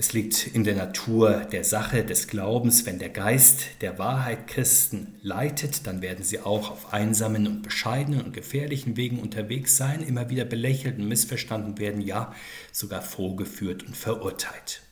Es 0.00 0.12
liegt 0.12 0.46
in 0.46 0.62
der 0.62 0.76
Natur 0.76 1.44
der 1.50 1.64
Sache 1.64 2.04
des 2.04 2.28
Glaubens, 2.28 2.86
wenn 2.86 3.00
der 3.00 3.08
Geist 3.08 3.64
der 3.80 3.98
Wahrheit 3.98 4.46
Christen 4.46 5.16
leitet, 5.22 5.88
dann 5.88 6.02
werden 6.02 6.22
sie 6.22 6.38
auch 6.38 6.70
auf 6.70 6.92
einsamen 6.92 7.48
und 7.48 7.62
bescheidenen 7.62 8.20
und 8.20 8.32
gefährlichen 8.32 8.96
Wegen 8.96 9.18
unterwegs 9.18 9.76
sein, 9.76 10.02
immer 10.02 10.30
wieder 10.30 10.44
belächelt 10.44 11.00
und 11.00 11.08
missverstanden 11.08 11.78
werden, 11.78 12.00
ja 12.00 12.32
sogar 12.70 13.02
vorgeführt 13.02 13.82
und 13.82 13.96
verurteilt. 13.96 14.82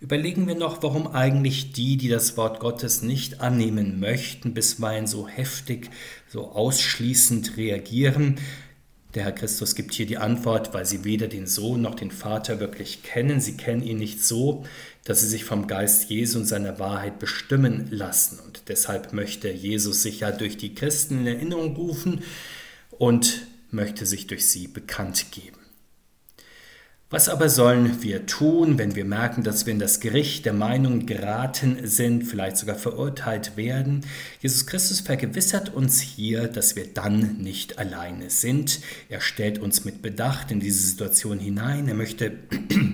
Überlegen 0.00 0.48
wir 0.48 0.56
noch, 0.56 0.82
warum 0.82 1.06
eigentlich 1.06 1.70
die, 1.70 1.96
die 1.96 2.08
das 2.08 2.36
Wort 2.36 2.58
Gottes 2.58 3.02
nicht 3.02 3.40
annehmen 3.40 4.00
möchten, 4.00 4.54
bisweilen 4.54 5.06
so 5.06 5.28
heftig, 5.28 5.88
so 6.26 6.50
ausschließend 6.50 7.56
reagieren. 7.56 8.40
Der 9.14 9.24
Herr 9.24 9.32
Christus 9.32 9.74
gibt 9.74 9.92
hier 9.92 10.06
die 10.06 10.16
Antwort, 10.16 10.72
weil 10.72 10.86
sie 10.86 11.04
weder 11.04 11.28
den 11.28 11.46
Sohn 11.46 11.82
noch 11.82 11.94
den 11.94 12.10
Vater 12.10 12.60
wirklich 12.60 13.02
kennen. 13.02 13.40
Sie 13.40 13.58
kennen 13.58 13.82
ihn 13.82 13.98
nicht 13.98 14.24
so, 14.24 14.64
dass 15.04 15.20
sie 15.20 15.28
sich 15.28 15.44
vom 15.44 15.66
Geist 15.66 16.08
Jesu 16.08 16.38
und 16.38 16.46
seiner 16.46 16.78
Wahrheit 16.78 17.18
bestimmen 17.18 17.88
lassen. 17.90 18.38
Und 18.40 18.62
deshalb 18.68 19.12
möchte 19.12 19.50
Jesus 19.50 20.02
sich 20.02 20.20
ja 20.20 20.32
durch 20.32 20.56
die 20.56 20.74
Christen 20.74 21.20
in 21.20 21.26
Erinnerung 21.26 21.76
rufen 21.76 22.22
und 22.90 23.46
möchte 23.70 24.06
sich 24.06 24.28
durch 24.28 24.48
sie 24.48 24.66
bekannt 24.66 25.26
geben. 25.30 25.61
Was 27.12 27.28
aber 27.28 27.50
sollen 27.50 28.02
wir 28.02 28.24
tun, 28.24 28.78
wenn 28.78 28.94
wir 28.94 29.04
merken, 29.04 29.42
dass 29.42 29.66
wir 29.66 29.74
in 29.74 29.78
das 29.78 30.00
Gericht 30.00 30.46
der 30.46 30.54
Meinung 30.54 31.04
geraten 31.04 31.86
sind, 31.86 32.22
vielleicht 32.22 32.56
sogar 32.56 32.76
verurteilt 32.76 33.54
werden? 33.54 34.06
Jesus 34.40 34.64
Christus 34.66 35.00
vergewissert 35.00 35.74
uns 35.74 36.00
hier, 36.00 36.48
dass 36.48 36.74
wir 36.74 36.86
dann 36.86 37.36
nicht 37.36 37.78
alleine 37.78 38.30
sind. 38.30 38.80
Er 39.10 39.20
stellt 39.20 39.58
uns 39.58 39.84
mit 39.84 40.00
Bedacht 40.00 40.50
in 40.50 40.58
diese 40.58 40.80
Situation 40.86 41.38
hinein. 41.38 41.86
Er 41.86 41.94
möchte 41.94 42.32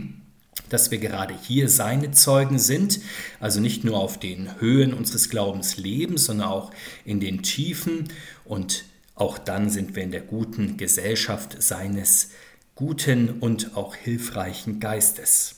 dass 0.68 0.90
wir 0.90 0.98
gerade 0.98 1.34
hier 1.40 1.68
seine 1.68 2.10
Zeugen 2.10 2.58
sind, 2.58 2.98
also 3.38 3.60
nicht 3.60 3.84
nur 3.84 3.98
auf 3.98 4.18
den 4.18 4.60
Höhen 4.60 4.94
unseres 4.94 5.30
Glaubens 5.30 5.76
leben, 5.76 6.18
sondern 6.18 6.48
auch 6.48 6.72
in 7.04 7.20
den 7.20 7.44
Tiefen 7.44 8.08
und 8.44 8.84
auch 9.14 9.38
dann 9.38 9.70
sind 9.70 9.94
wir 9.94 10.02
in 10.02 10.10
der 10.10 10.22
guten 10.22 10.76
Gesellschaft 10.76 11.62
seines 11.62 12.30
guten 12.78 13.40
und 13.40 13.76
auch 13.76 13.96
hilfreichen 13.96 14.78
Geistes. 14.78 15.56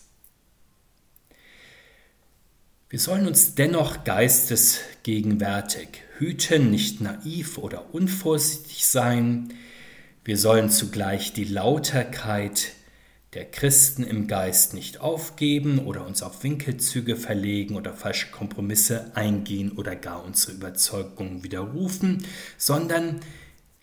Wir 2.88 2.98
sollen 2.98 3.26
uns 3.26 3.54
dennoch 3.54 4.04
geistesgegenwärtig 4.04 5.88
hüten, 6.16 6.70
nicht 6.70 7.02
naiv 7.02 7.58
oder 7.58 7.94
unvorsichtig 7.94 8.86
sein. 8.86 9.52
Wir 10.24 10.38
sollen 10.38 10.70
zugleich 10.70 11.34
die 11.34 11.44
Lauterkeit 11.44 12.68
der 13.34 13.44
Christen 13.44 14.02
im 14.02 14.26
Geist 14.26 14.72
nicht 14.72 15.02
aufgeben 15.02 15.78
oder 15.78 16.06
uns 16.06 16.22
auf 16.22 16.42
Winkelzüge 16.42 17.16
verlegen 17.16 17.76
oder 17.76 17.92
falsche 17.92 18.30
Kompromisse 18.30 19.14
eingehen 19.14 19.72
oder 19.72 19.94
gar 19.94 20.24
unsere 20.24 20.52
Überzeugungen 20.52 21.44
widerrufen, 21.44 22.24
sondern 22.56 23.20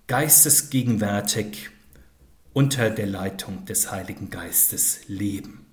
geistesgegenwärtig 0.08 1.70
unter 2.58 2.90
der 2.90 3.06
Leitung 3.06 3.66
des 3.66 3.92
Heiligen 3.92 4.32
Geistes 4.32 5.02
leben. 5.08 5.68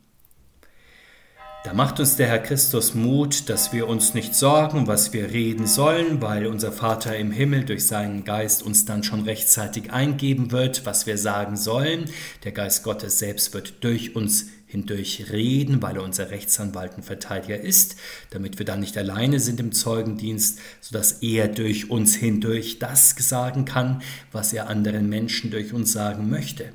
Da 1.64 1.73
macht 1.73 1.99
uns 1.99 2.16
der 2.16 2.27
Herr 2.27 2.40
Christus 2.40 2.92
Mut, 2.92 3.49
dass 3.49 3.73
wir 3.73 3.88
uns 3.88 4.12
nicht 4.12 4.35
sorgen, 4.35 4.87
was 4.87 5.14
wir 5.14 5.31
reden 5.33 5.66
sollen, 5.66 6.20
weil 6.20 6.47
unser 6.47 6.73
Vater 6.73 7.16
im 7.16 7.33
Himmel 7.33 7.64
durch 7.64 7.87
seinen 7.87 8.25
Geist 8.25 8.62
uns 8.62 8.85
dann 8.85 9.03
schon 9.03 9.23
rechtzeitig 9.23 9.94
eingeben 9.94 10.53
wird, 10.53 10.85
was 10.85 11.07
wir 11.07 11.16
sagen 11.16 11.57
sollen. 11.57 12.05
Der 12.44 12.53
Geist 12.53 12.83
Gottes 12.85 13.18
selbst 13.18 13.55
wird 13.55 13.83
durch 13.83 14.14
uns 14.14 14.49
hindurch 14.75 15.27
reden, 15.31 15.81
weil 15.83 15.97
er 15.97 16.03
unser 16.03 16.31
Rechtsanwalt 16.31 16.97
und 16.97 17.05
Verteidiger 17.05 17.61
ist, 17.61 17.95
damit 18.31 18.59
wir 18.59 18.67
dann 18.67 18.81
nicht 18.81 18.99
alleine 18.99 19.39
sind 19.39 19.61
im 19.61 19.71
Zeugendienst, 19.71 20.59
sodass 20.81 21.23
er 21.23 21.47
durch 21.47 21.91
uns 21.91 22.17
hindurch 22.17 22.81
das 22.81 23.15
sagen 23.17 23.65
kann, 23.67 24.03
was 24.33 24.53
er 24.53 24.69
anderen 24.69 25.09
Menschen 25.09 25.53
durch 25.53 25.73
uns 25.73 25.93
sagen 25.93 26.29
möchte. 26.29 26.73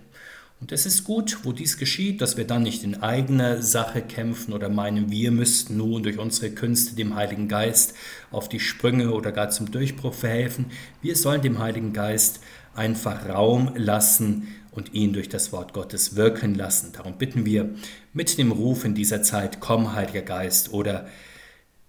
Und 0.61 0.71
es 0.71 0.85
ist 0.85 1.03
gut, 1.03 1.39
wo 1.43 1.51
dies 1.51 1.77
geschieht, 1.77 2.21
dass 2.21 2.37
wir 2.37 2.47
dann 2.47 2.63
nicht 2.63 2.83
in 2.83 3.01
eigener 3.01 3.61
Sache 3.61 4.01
kämpfen 4.01 4.53
oder 4.53 4.69
meinen, 4.69 5.11
wir 5.11 5.31
müssten 5.31 5.75
nun 5.75 6.03
durch 6.03 6.19
unsere 6.19 6.51
Künste 6.51 6.95
dem 6.95 7.15
Heiligen 7.15 7.49
Geist 7.49 7.95
auf 8.31 8.47
die 8.47 8.59
Sprünge 8.61 9.11
oder 9.11 9.33
gar 9.33 9.49
zum 9.49 9.71
Durchbruch 9.71 10.13
verhelfen. 10.13 10.67
Wir 11.01 11.17
sollen 11.17 11.41
dem 11.41 11.59
Heiligen 11.59 11.91
Geist 11.91 12.39
einfach 12.75 13.27
Raum 13.27 13.73
lassen 13.75 14.47
und 14.79 14.93
ihn 14.93 15.11
durch 15.11 15.27
das 15.27 15.51
Wort 15.51 15.73
Gottes 15.73 16.15
wirken 16.15 16.55
lassen. 16.55 16.93
Darum 16.93 17.17
bitten 17.17 17.45
wir 17.45 17.69
mit 18.13 18.37
dem 18.37 18.53
Ruf 18.53 18.85
in 18.85 18.95
dieser 18.95 19.21
Zeit, 19.21 19.59
komm, 19.59 19.93
Heiliger 19.93 20.21
Geist, 20.21 20.71
oder 20.71 21.09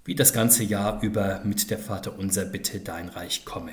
wie 0.05 0.17
das 0.17 0.33
ganze 0.33 0.65
Jahr 0.65 1.01
über 1.01 1.41
mit 1.45 1.71
der 1.71 1.79
Vater 1.79 2.19
unser 2.19 2.45
Bitte, 2.45 2.81
dein 2.81 3.09
Reich 3.09 3.45
komme. 3.45 3.71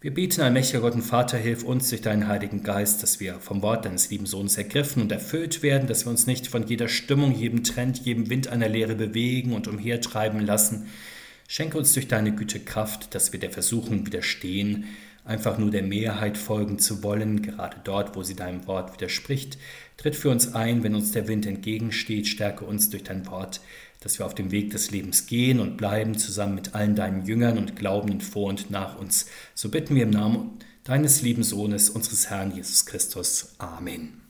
Wir 0.00 0.14
beten, 0.14 0.42
allmächtiger 0.42 0.82
Gott 0.82 0.94
und 0.94 1.02
Vater, 1.02 1.36
hilf 1.36 1.64
uns 1.64 1.88
durch 1.88 2.00
deinen 2.00 2.28
Heiligen 2.28 2.62
Geist, 2.62 3.02
dass 3.02 3.18
wir 3.18 3.40
vom 3.40 3.60
Wort 3.60 3.86
deines 3.86 4.08
lieben 4.08 4.26
Sohnes 4.26 4.56
ergriffen 4.56 5.02
und 5.02 5.10
erfüllt 5.10 5.64
werden, 5.64 5.88
dass 5.88 6.06
wir 6.06 6.10
uns 6.10 6.28
nicht 6.28 6.46
von 6.46 6.64
jeder 6.64 6.86
Stimmung, 6.86 7.34
jedem 7.34 7.64
Trend, 7.64 7.98
jedem 8.04 8.30
Wind 8.30 8.46
einer 8.46 8.68
Lehre 8.68 8.94
bewegen 8.94 9.52
und 9.52 9.66
umhertreiben 9.66 10.46
lassen. 10.46 10.86
Schenke 11.48 11.76
uns 11.76 11.92
durch 11.92 12.06
deine 12.06 12.32
Güte 12.32 12.60
Kraft, 12.60 13.16
dass 13.16 13.32
wir 13.32 13.40
der 13.40 13.50
Versuchung 13.50 14.06
widerstehen, 14.06 14.84
einfach 15.26 15.58
nur 15.58 15.70
der 15.70 15.82
Mehrheit 15.82 16.38
folgen 16.38 16.78
zu 16.78 17.02
wollen, 17.02 17.42
gerade 17.42 17.76
dort, 17.84 18.16
wo 18.16 18.22
sie 18.22 18.36
deinem 18.36 18.66
Wort 18.66 18.92
widerspricht. 18.94 19.58
Tritt 19.96 20.16
für 20.16 20.30
uns 20.30 20.54
ein, 20.54 20.82
wenn 20.82 20.94
uns 20.94 21.12
der 21.12 21.28
Wind 21.28 21.46
entgegensteht, 21.46 22.26
stärke 22.26 22.64
uns 22.64 22.90
durch 22.90 23.04
dein 23.04 23.26
Wort, 23.26 23.60
dass 24.00 24.18
wir 24.18 24.26
auf 24.26 24.34
dem 24.34 24.50
Weg 24.50 24.70
des 24.70 24.90
Lebens 24.90 25.26
gehen 25.26 25.58
und 25.58 25.76
bleiben 25.76 26.16
zusammen 26.16 26.54
mit 26.54 26.74
allen 26.74 26.94
deinen 26.94 27.26
Jüngern 27.26 27.58
und 27.58 27.76
Glaubenden 27.76 28.20
vor 28.20 28.48
und 28.48 28.70
nach 28.70 28.98
uns. 28.98 29.26
So 29.54 29.68
bitten 29.68 29.94
wir 29.94 30.04
im 30.04 30.10
Namen 30.10 30.58
deines 30.84 31.22
lieben 31.22 31.42
Sohnes, 31.42 31.90
unseres 31.90 32.30
Herrn 32.30 32.54
Jesus 32.54 32.86
Christus. 32.86 33.54
Amen. 33.58 34.25